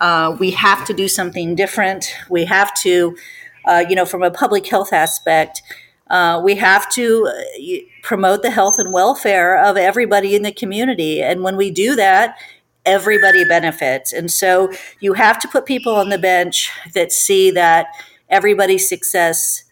Uh, 0.00 0.36
we 0.38 0.50
have 0.52 0.84
to 0.86 0.94
do 0.94 1.08
something 1.08 1.54
different. 1.54 2.14
We 2.28 2.44
have 2.44 2.74
to, 2.82 3.16
uh, 3.64 3.84
you 3.88 3.96
know, 3.96 4.04
from 4.04 4.22
a 4.22 4.30
public 4.30 4.66
health 4.66 4.92
aspect, 4.92 5.62
uh, 6.08 6.40
we 6.44 6.54
have 6.56 6.90
to 6.92 7.26
uh, 7.26 7.76
promote 8.02 8.42
the 8.42 8.50
health 8.50 8.78
and 8.78 8.92
welfare 8.92 9.62
of 9.62 9.76
everybody 9.76 10.36
in 10.36 10.42
the 10.42 10.52
community. 10.52 11.22
And 11.22 11.42
when 11.42 11.56
we 11.56 11.70
do 11.70 11.96
that, 11.96 12.38
everybody 12.84 13.44
benefits. 13.44 14.12
And 14.12 14.30
so 14.30 14.72
you 15.00 15.14
have 15.14 15.38
to 15.40 15.48
put 15.48 15.66
people 15.66 15.94
on 15.96 16.10
the 16.10 16.18
bench 16.18 16.70
that 16.94 17.10
see 17.10 17.50
that 17.52 17.88
everybody's 18.28 18.88
success 18.88 19.64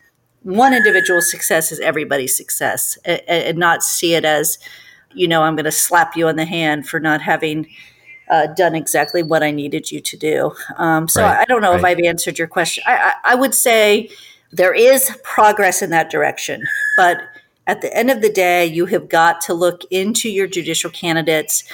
one 0.45 0.75
individual's 0.75 1.31
success 1.31 1.73
is 1.73 1.81
everybody's 1.81 2.37
success 2.37 2.97
and, 3.05 3.21
and 3.27 3.59
not 3.59 3.83
see 3.83 4.15
it 4.15 4.25
as 4.25 4.59
you 5.15 5.29
know, 5.29 5.43
I'm 5.43 5.57
going 5.57 5.65
to 5.65 5.73
slap 5.73 6.17
you 6.17 6.29
on 6.29 6.37
the 6.37 6.45
hand 6.45 6.89
for 6.89 7.01
not 7.01 7.23
having 7.23 7.67
uh, 8.31 8.47
done 8.49 8.75
exactly 8.75 9.23
what 9.23 9.43
I 9.43 9.51
needed 9.51 9.91
you 9.91 10.01
to 10.01 10.17
do. 10.17 10.53
Um, 10.77 11.09
so 11.09 11.23
right, 11.23 11.39
I 11.39 11.45
don't 11.45 11.61
know 11.61 11.71
right. 11.73 11.79
if 11.79 11.85
I've 11.85 12.01
answered 12.01 12.39
your 12.39 12.49
question. 12.49 12.83
I, 12.87 12.97
I, 12.97 13.33
I, 13.33 13.35
would 13.35 13.55
say 13.55 14.09
there 14.51 14.75
is 14.75 15.17
progress 15.23 15.83
in 15.83 15.91
that 15.91 16.11
direction, 16.11 16.63
but 16.97 17.19
at 17.67 17.81
the 17.81 17.95
end 17.95 18.11
of 18.11 18.23
the 18.23 18.31
day, 18.31 18.67
you 18.67 18.87
have 18.87 19.09
got 19.09 19.41
to 19.43 19.55
look 19.55 19.83
into 19.91 20.29
your 20.29 20.47
judicial 20.47 20.91
candidates. 20.91 21.65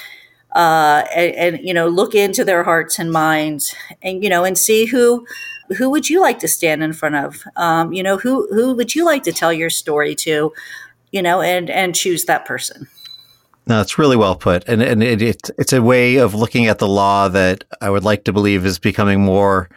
Uh, 0.53 1.05
and, 1.14 1.55
and, 1.55 1.64
you 1.64 1.72
know 1.72 1.87
look 1.87 2.12
into 2.12 2.44
their 2.44 2.64
hearts 2.64 2.98
and 2.98 3.12
minds 3.12 3.72
and 4.03 4.24
you 4.24 4.29
know 4.29 4.42
and 4.42 4.59
see 4.59 4.85
who 4.85 5.24
who 5.79 5.88
would 5.88 6.11
you 6.11 6.20
like 6.20 6.40
to 6.40 6.48
stand 6.48 6.83
in 6.83 6.92
front 6.92 7.14
of 7.14 7.44
um, 7.55 7.92
you 7.92 8.03
know 8.03 8.16
who 8.16 8.48
who 8.53 8.74
would 8.74 8.92
you 8.92 9.05
like 9.05 9.22
to 9.22 9.31
tell 9.31 9.53
your 9.53 9.70
story 9.70 10.12
to 10.12 10.53
you 11.12 11.22
know 11.22 11.40
and 11.40 11.70
and 11.70 11.94
choose 11.94 12.24
that 12.24 12.44
person 12.46 12.88
no, 13.66 13.81
it's 13.81 13.99
really 13.99 14.16
well 14.16 14.37
put, 14.37 14.64
and 14.66 14.83
and 14.83 15.03
it, 15.03 15.23
it, 15.23 15.51
it's 15.59 15.73
a 15.73 15.83
way 15.83 16.16
of 16.16 16.35
looking 16.35 16.66
at 16.66 16.79
the 16.79 16.88
law 16.88 17.29
that 17.29 17.64
I 17.81 17.90
would 17.90 18.05
like 18.05 18.25
to 18.25 18.33
believe 18.33 18.64
is 18.64 18.79
becoming 18.79 19.20
more, 19.20 19.68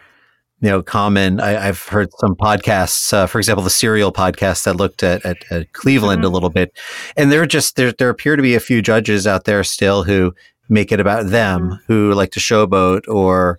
you 0.60 0.68
know, 0.68 0.82
common. 0.82 1.40
I, 1.40 1.50
have 1.50 1.82
heard 1.82 2.08
some 2.18 2.34
podcasts, 2.34 3.12
uh, 3.12 3.26
for 3.26 3.38
example, 3.38 3.62
the 3.62 3.70
Serial 3.70 4.12
podcast 4.12 4.64
that 4.64 4.76
looked 4.76 5.02
at 5.02 5.24
at, 5.24 5.36
at 5.50 5.72
Cleveland 5.74 6.22
mm-hmm. 6.22 6.30
a 6.30 6.34
little 6.34 6.50
bit, 6.50 6.72
and 7.16 7.30
there 7.30 7.46
just 7.46 7.76
there 7.76 7.92
there 7.92 8.08
appear 8.08 8.36
to 8.36 8.42
be 8.42 8.54
a 8.54 8.60
few 8.60 8.82
judges 8.82 9.26
out 9.26 9.44
there 9.44 9.62
still 9.62 10.02
who 10.02 10.34
make 10.68 10.90
it 10.90 10.98
about 10.98 11.28
them, 11.28 11.62
mm-hmm. 11.62 11.84
who 11.86 12.12
like 12.14 12.32
to 12.32 12.40
showboat 12.40 13.06
or. 13.08 13.58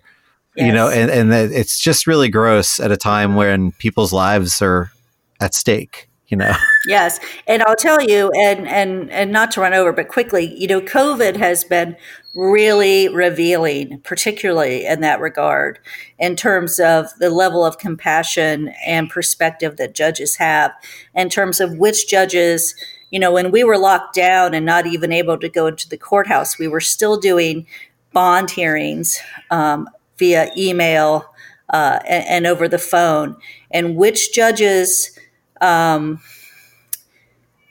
Yes. 0.58 0.68
You 0.68 0.72
know, 0.72 0.88
and, 0.88 1.10
and 1.10 1.52
it's 1.52 1.78
just 1.78 2.06
really 2.06 2.30
gross 2.30 2.80
at 2.80 2.90
a 2.90 2.96
time 2.96 3.34
when 3.34 3.72
people's 3.72 4.10
lives 4.10 4.62
are 4.62 4.90
at 5.38 5.52
stake 5.52 6.08
you 6.28 6.36
know? 6.36 6.52
Yes 6.86 7.18
and 7.48 7.62
i'll 7.64 7.74
tell 7.74 8.00
you 8.00 8.30
and 8.30 8.68
and 8.68 9.10
and 9.10 9.32
not 9.32 9.50
to 9.52 9.60
run 9.60 9.74
over 9.74 9.92
but 9.92 10.06
quickly 10.06 10.54
you 10.56 10.68
know 10.68 10.80
covid 10.80 11.36
has 11.36 11.64
been 11.64 11.96
really 12.34 13.08
revealing 13.08 14.00
particularly 14.04 14.86
in 14.86 15.00
that 15.00 15.20
regard 15.20 15.80
in 16.18 16.36
terms 16.36 16.78
of 16.78 17.08
the 17.18 17.28
level 17.28 17.64
of 17.64 17.78
compassion 17.78 18.72
and 18.86 19.10
perspective 19.10 19.76
that 19.78 19.96
judges 19.96 20.36
have 20.36 20.72
in 21.14 21.28
terms 21.28 21.60
of 21.60 21.76
which 21.76 22.08
judges 22.08 22.76
you 23.10 23.18
know 23.18 23.32
when 23.32 23.50
we 23.50 23.64
were 23.64 23.78
locked 23.78 24.14
down 24.14 24.54
and 24.54 24.64
not 24.64 24.86
even 24.86 25.12
able 25.12 25.36
to 25.36 25.48
go 25.48 25.66
into 25.66 25.88
the 25.88 25.98
courthouse 25.98 26.56
we 26.56 26.68
were 26.68 26.80
still 26.80 27.16
doing 27.16 27.66
bond 28.12 28.50
hearings 28.50 29.18
um, 29.50 29.88
via 30.18 30.50
email 30.56 31.34
uh, 31.70 31.98
and, 32.08 32.26
and 32.26 32.46
over 32.46 32.68
the 32.68 32.78
phone. 32.78 33.36
And 33.70 33.96
which 33.96 34.32
judges 34.32 35.15
um, 35.60 36.20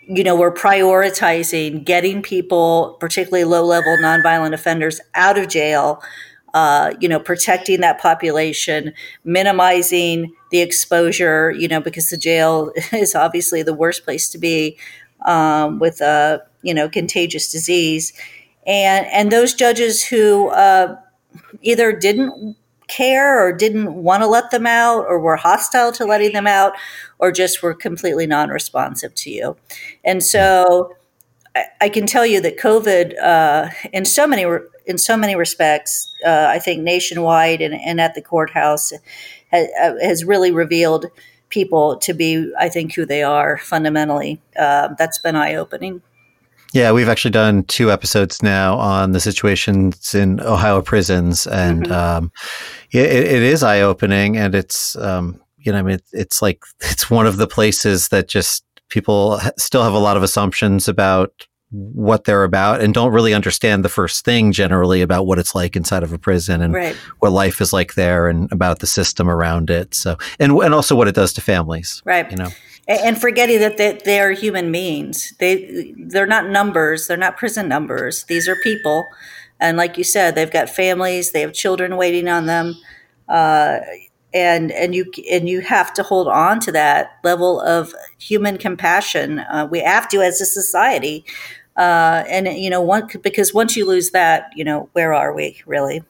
you 0.08 0.24
know, 0.24 0.36
we're 0.36 0.54
prioritizing 0.54 1.84
getting 1.84 2.22
people, 2.22 2.98
particularly 3.00 3.44
low 3.44 3.64
level 3.64 3.98
nonviolent 3.98 4.54
offenders, 4.54 5.02
out 5.16 5.38
of 5.38 5.48
jail 5.48 6.02
uh, 6.56 6.94
you 7.02 7.10
know, 7.10 7.20
protecting 7.20 7.82
that 7.82 8.00
population, 8.00 8.94
minimizing 9.26 10.34
the 10.52 10.62
exposure, 10.62 11.52
you 11.52 11.68
know, 11.68 11.82
because 11.82 12.10
the 12.10 12.18
jail 12.18 12.72
is 12.94 13.14
obviously 13.14 13.62
the 13.62 13.74
worst 13.74 14.06
place 14.06 14.30
to 14.30 14.38
be 14.38 14.78
um, 15.26 15.80
with 15.80 16.00
a, 16.00 16.42
you 16.64 16.74
know, 16.74 16.88
contagious 16.88 17.52
disease. 17.52 18.14
And, 18.66 19.06
and 19.08 19.34
those 19.34 19.54
judges 19.54 20.02
who 20.06 20.48
uh, 20.48 20.96
either 21.62 21.92
didn't 21.92 22.56
care 22.88 23.46
or 23.46 23.52
didn't 23.52 23.94
want 23.94 24.22
to 24.24 24.28
let 24.28 24.52
them 24.52 24.68
out 24.68 25.06
or 25.08 25.20
were 25.20 25.36
hostile 25.36 25.92
to 25.94 26.06
letting 26.06 26.34
them 26.34 26.48
out 26.48 26.74
or 27.20 27.32
just 27.32 27.64
were 27.64 27.74
completely 27.74 28.28
non-responsive 28.28 29.14
to 29.16 29.30
you. 29.32 29.58
And 30.04 30.24
so 30.24 30.96
I, 31.56 31.66
I 31.82 31.90
can 31.90 32.06
tell 32.06 32.26
you 32.26 32.42
that 32.42 32.58
COVID, 32.58 33.20
uh, 33.22 33.70
in 33.92 34.06
so 34.06 34.28
many 34.28 34.46
in 34.86 34.98
so 35.00 35.18
many 35.18 35.36
respects, 35.36 36.14
uh, 36.26 36.48
I 36.50 36.60
think 36.60 36.84
nationwide 36.84 37.60
and, 37.60 37.74
and, 37.74 38.00
at 38.00 38.14
the 38.14 38.22
courthouse, 38.22 38.94
has, 39.52 39.68
uh, 39.82 39.96
has, 40.00 40.24
really 40.24 40.52
revealed 40.52 41.08
people 41.50 41.98
to 41.98 42.14
be, 42.14 42.54
I 42.60 42.70
think, 42.70 42.94
who 42.94 43.04
they 43.04 43.24
are 43.24 43.58
fundamentally. 43.58 44.40
Uh, 44.56 44.90
that's 44.98 45.18
been 45.18 45.36
eye 45.36 45.56
opening. 45.56 46.04
Yeah, 46.76 46.92
we've 46.92 47.08
actually 47.08 47.32
done 47.32 47.64
two 47.64 47.90
episodes 47.90 48.44
now 48.44 48.78
on 48.78 49.14
the 49.14 49.22
situations 49.22 50.14
in 50.14 50.42
Ohio 50.42 50.82
prisons, 50.82 51.48
and 51.48 51.86
mm-hmm. 51.86 51.94
um, 51.94 52.32
it, 52.92 53.06
it 53.06 53.44
is 53.44 53.64
eye 53.64 53.80
opening, 53.80 54.36
and 54.36 54.54
it's 54.54 54.98
um, 54.98 55.42
you 55.58 55.72
know, 55.72 55.78
I 55.78 55.84
mean, 55.84 56.00
it's 56.12 56.42
like 56.42 56.66
it's 56.82 57.10
one 57.10 57.28
of 57.28 57.38
the 57.38 57.48
places 57.48 58.10
that 58.10 58.28
just 58.28 58.66
people 58.90 59.40
still 59.58 59.84
have 59.84 59.94
a 59.94 60.00
lot 60.00 60.18
of 60.18 60.24
assumptions 60.24 60.90
about 60.90 61.48
what 61.72 62.26
they're 62.26 62.44
about 62.44 62.82
and 62.82 62.94
don't 62.94 63.14
really 63.14 63.34
understand 63.34 63.84
the 63.86 63.90
first 63.90 64.26
thing 64.26 64.52
generally 64.52 65.02
about 65.02 65.26
what 65.26 65.40
it's 65.40 65.56
like 65.56 65.78
inside 65.78 66.04
of 66.04 66.12
a 66.12 66.20
prison 66.20 66.62
and 66.62 66.74
right. 66.74 66.96
what 67.20 67.32
life 67.32 67.60
is 67.60 67.72
like 67.72 67.96
there 67.96 68.28
and 68.28 68.52
about 68.52 68.80
the 68.80 68.88
system 68.88 69.30
around 69.30 69.70
it. 69.70 69.94
So, 69.96 70.18
and, 70.40 70.52
and 70.52 70.74
also 70.74 70.96
what 70.96 71.08
it 71.08 71.16
does 71.16 71.34
to 71.34 71.42
families. 71.42 72.02
Right. 72.06 72.30
You 72.30 72.38
know, 72.38 72.50
and 72.88 73.20
forgetting 73.20 73.60
that 73.60 73.78
they, 73.78 74.00
they 74.06 74.20
are 74.20 74.32
human 74.32 74.72
beings. 74.72 75.34
They, 75.40 75.94
they're 75.98 76.28
not 76.28 76.50
numbers. 76.50 77.08
They're 77.08 77.18
not 77.18 77.38
prison 77.38 77.68
numbers. 77.68 78.24
These 78.26 78.48
are 78.48 78.56
people. 78.58 79.06
And 79.60 79.78
like 79.78 79.98
you 79.98 80.04
said, 80.04 80.36
they've 80.36 80.52
got 80.52 80.70
families, 80.70 81.32
they 81.32 81.42
have 81.42 81.54
children 81.54 81.98
waiting 81.98 82.28
on 82.28 82.46
them. 82.46 82.76
Uh, 83.28 83.80
and 84.34 84.72
and 84.74 84.94
you 84.94 85.10
and 85.32 85.48
you 85.48 85.62
have 85.62 85.94
to 85.94 86.04
hold 86.04 86.28
on 86.28 86.60
to 86.60 86.72
that 86.74 87.20
level 87.24 87.62
of 87.62 87.96
human 88.20 88.58
compassion. 88.58 89.40
Uh, 89.40 89.66
we 89.72 89.80
have 89.80 90.10
to 90.10 90.22
as 90.22 90.42
a 90.42 90.46
society, 90.46 91.24
uh, 91.78 92.26
and 92.28 92.46
you 92.48 92.70
know, 92.70 92.82
one 92.82 93.10
because 93.24 93.54
once 93.54 93.78
you 93.78 93.86
lose 93.88 94.12
that, 94.12 94.52
you 94.54 94.66
know, 94.66 94.90
where 94.92 95.14
are 95.14 95.34
we 95.34 95.62
really? 95.66 96.04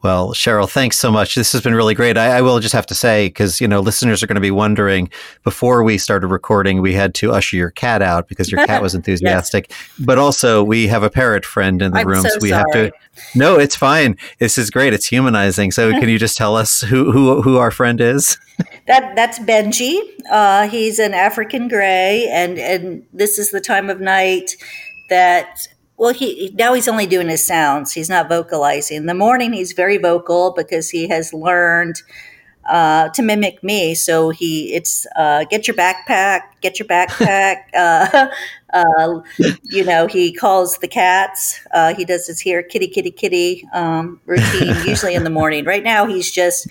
Well, 0.00 0.32
Cheryl, 0.32 0.70
thanks 0.70 0.96
so 0.96 1.10
much. 1.10 1.34
This 1.34 1.50
has 1.52 1.60
been 1.60 1.74
really 1.74 1.94
great. 1.94 2.16
I, 2.16 2.38
I 2.38 2.40
will 2.40 2.60
just 2.60 2.72
have 2.72 2.86
to 2.86 2.94
say, 2.94 3.26
because, 3.26 3.60
you 3.60 3.66
know, 3.66 3.80
listeners 3.80 4.22
are 4.22 4.28
going 4.28 4.36
to 4.36 4.40
be 4.40 4.52
wondering 4.52 5.10
before 5.42 5.82
we 5.82 5.98
started 5.98 6.28
recording, 6.28 6.80
we 6.80 6.94
had 6.94 7.14
to 7.16 7.32
usher 7.32 7.56
your 7.56 7.70
cat 7.70 8.00
out 8.00 8.28
because 8.28 8.50
your 8.50 8.64
cat 8.66 8.80
was 8.82 8.94
enthusiastic. 8.94 9.66
yes. 9.68 9.78
But 9.98 10.18
also, 10.18 10.62
we 10.62 10.86
have 10.86 11.02
a 11.02 11.10
parrot 11.10 11.44
friend 11.44 11.82
in 11.82 11.92
the 11.92 12.00
I'm 12.00 12.06
room. 12.06 12.22
So, 12.22 12.28
so 12.28 12.38
we 12.40 12.50
sorry. 12.50 12.58
have 12.58 12.92
to. 12.92 12.92
No, 13.34 13.58
it's 13.58 13.74
fine. 13.74 14.16
This 14.38 14.56
is 14.56 14.70
great. 14.70 14.92
It's 14.92 15.06
humanizing. 15.06 15.72
So, 15.72 15.90
can 15.90 16.08
you 16.08 16.18
just 16.18 16.36
tell 16.36 16.54
us 16.54 16.80
who, 16.82 17.10
who, 17.10 17.42
who 17.42 17.56
our 17.56 17.72
friend 17.72 18.00
is? 18.00 18.38
That 18.86 19.16
That's 19.16 19.40
Benji. 19.40 19.98
Uh, 20.30 20.68
he's 20.68 21.00
an 21.00 21.12
African 21.12 21.66
gray, 21.66 22.28
and, 22.30 22.58
and 22.58 23.04
this 23.12 23.38
is 23.38 23.50
the 23.50 23.60
time 23.60 23.90
of 23.90 24.00
night 24.00 24.52
that 25.08 25.66
well, 25.98 26.14
he 26.14 26.54
now 26.54 26.74
he's 26.74 26.88
only 26.88 27.06
doing 27.06 27.28
his 27.28 27.44
sounds. 27.44 27.92
He's 27.92 28.08
not 28.08 28.28
vocalizing. 28.28 28.98
In 28.98 29.06
the 29.06 29.14
morning, 29.14 29.52
he's 29.52 29.72
very 29.72 29.98
vocal 29.98 30.54
because 30.56 30.90
he 30.90 31.08
has 31.08 31.34
learned 31.34 32.02
uh, 32.68 33.08
to 33.10 33.22
mimic 33.22 33.62
me. 33.64 33.94
So 33.94 34.30
he, 34.30 34.74
it's 34.74 35.06
uh, 35.16 35.44
get 35.44 35.66
your 35.66 35.76
backpack, 35.76 36.42
get 36.60 36.78
your 36.78 36.86
backpack. 36.86 37.62
uh, 37.74 38.28
uh, 38.72 39.20
you 39.64 39.84
know, 39.84 40.06
he 40.06 40.32
calls 40.32 40.78
the 40.78 40.88
cats. 40.88 41.60
Uh, 41.72 41.94
he 41.94 42.04
does 42.04 42.26
his 42.28 42.40
here 42.40 42.62
kitty, 42.62 42.86
kitty, 42.86 43.10
kitty 43.10 43.68
um, 43.72 44.20
routine, 44.24 44.76
usually 44.86 45.14
in 45.14 45.24
the 45.24 45.30
morning. 45.30 45.64
Right 45.64 45.82
now, 45.82 46.06
he's 46.06 46.30
just 46.30 46.68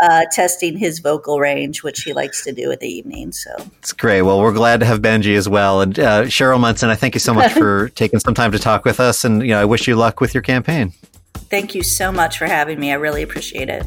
uh, 0.00 0.24
testing 0.32 0.76
his 0.76 0.98
vocal 1.00 1.40
range, 1.40 1.82
which 1.82 2.02
he 2.02 2.12
likes 2.12 2.44
to 2.44 2.52
do 2.52 2.70
in 2.70 2.78
the 2.80 2.88
evening. 2.88 3.32
So 3.32 3.50
it's 3.78 3.92
great. 3.92 4.22
Well, 4.22 4.40
we're 4.40 4.52
glad 4.52 4.80
to 4.80 4.86
have 4.86 5.00
Benji 5.00 5.36
as 5.36 5.48
well, 5.48 5.80
and 5.80 5.98
uh, 5.98 6.22
Cheryl 6.24 6.60
Munson. 6.60 6.90
I 6.90 6.94
thank 6.94 7.14
you 7.14 7.20
so 7.20 7.34
much 7.34 7.52
for 7.52 7.88
taking 7.94 8.20
some 8.20 8.34
time 8.34 8.52
to 8.52 8.58
talk 8.58 8.84
with 8.84 9.00
us, 9.00 9.24
and 9.24 9.42
you 9.42 9.48
know, 9.48 9.60
I 9.60 9.64
wish 9.64 9.88
you 9.88 9.96
luck 9.96 10.20
with 10.20 10.34
your 10.34 10.42
campaign. 10.42 10.92
Thank 11.34 11.74
you 11.74 11.82
so 11.82 12.12
much 12.12 12.38
for 12.38 12.46
having 12.46 12.78
me. 12.78 12.90
I 12.90 12.94
really 12.94 13.22
appreciate 13.22 13.68
it. 13.68 13.84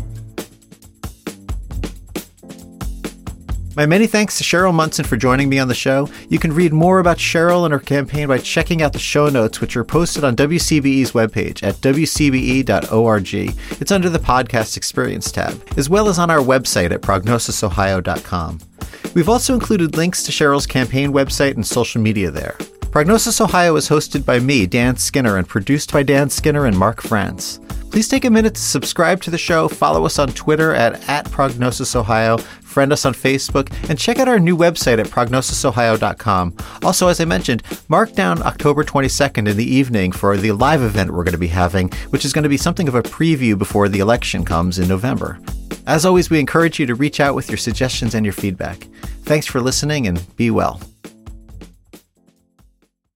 My 3.73 3.85
many 3.85 4.05
thanks 4.05 4.37
to 4.37 4.43
Cheryl 4.43 4.73
Munson 4.73 5.05
for 5.05 5.15
joining 5.15 5.47
me 5.47 5.57
on 5.57 5.69
the 5.69 5.73
show. 5.73 6.09
You 6.27 6.39
can 6.39 6.53
read 6.53 6.73
more 6.73 6.99
about 6.99 7.17
Cheryl 7.17 7.63
and 7.63 7.71
her 7.71 7.79
campaign 7.79 8.27
by 8.27 8.39
checking 8.39 8.81
out 8.81 8.91
the 8.91 8.99
show 8.99 9.29
notes, 9.29 9.61
which 9.61 9.77
are 9.77 9.85
posted 9.85 10.25
on 10.25 10.35
WCBE's 10.35 11.13
webpage 11.13 11.63
at 11.63 11.75
wcbe.org. 11.75 13.33
It's 13.81 13.91
under 13.91 14.09
the 14.09 14.19
Podcast 14.19 14.75
Experience 14.75 15.31
tab, 15.31 15.63
as 15.77 15.89
well 15.89 16.09
as 16.09 16.19
on 16.19 16.29
our 16.29 16.39
website 16.39 16.91
at 16.91 17.01
prognosisohio.com. 17.01 18.59
We've 19.13 19.29
also 19.29 19.53
included 19.53 19.95
links 19.95 20.23
to 20.23 20.33
Cheryl's 20.33 20.67
campaign 20.67 21.13
website 21.13 21.55
and 21.55 21.65
social 21.65 22.01
media 22.01 22.29
there. 22.29 22.57
Prognosis 22.91 23.39
Ohio 23.39 23.77
is 23.77 23.87
hosted 23.87 24.25
by 24.25 24.39
me, 24.39 24.65
Dan 24.65 24.97
Skinner, 24.97 25.37
and 25.37 25.47
produced 25.47 25.93
by 25.93 26.03
Dan 26.03 26.29
Skinner 26.29 26.65
and 26.65 26.77
Mark 26.77 27.01
France. 27.01 27.61
Please 27.89 28.09
take 28.09 28.25
a 28.25 28.29
minute 28.29 28.55
to 28.55 28.61
subscribe 28.61 29.21
to 29.21 29.31
the 29.31 29.37
show, 29.37 29.67
follow 29.67 30.05
us 30.05 30.19
on 30.19 30.29
Twitter 30.29 30.73
at, 30.73 31.09
at 31.09 31.29
Prognosis 31.31 31.95
Ohio, 31.95 32.37
friend 32.71 32.91
us 32.91 33.05
on 33.05 33.13
Facebook, 33.13 33.71
and 33.89 33.99
check 33.99 34.17
out 34.17 34.27
our 34.27 34.39
new 34.39 34.57
website 34.57 34.99
at 34.99 35.07
prognosisohio.com. 35.07 36.55
Also, 36.83 37.07
as 37.07 37.19
I 37.19 37.25
mentioned, 37.25 37.63
mark 37.87 38.13
down 38.13 38.41
October 38.43 38.83
22nd 38.83 39.49
in 39.49 39.57
the 39.57 39.63
evening 39.63 40.11
for 40.11 40.37
the 40.37 40.53
live 40.53 40.81
event 40.81 41.11
we're 41.11 41.23
going 41.23 41.33
to 41.33 41.37
be 41.37 41.47
having, 41.47 41.89
which 42.09 42.25
is 42.25 42.33
going 42.33 42.43
to 42.43 42.49
be 42.49 42.57
something 42.57 42.87
of 42.87 42.95
a 42.95 43.03
preview 43.03 43.57
before 43.57 43.89
the 43.89 43.99
election 43.99 44.45
comes 44.45 44.79
in 44.79 44.87
November. 44.87 45.39
As 45.85 46.05
always, 46.05 46.29
we 46.29 46.39
encourage 46.39 46.79
you 46.79 46.85
to 46.85 46.95
reach 46.95 47.19
out 47.19 47.35
with 47.35 47.49
your 47.49 47.57
suggestions 47.57 48.15
and 48.15 48.25
your 48.25 48.33
feedback. 48.33 48.87
Thanks 49.23 49.45
for 49.45 49.61
listening 49.61 50.07
and 50.07 50.35
be 50.35 50.51
well. 50.51 50.79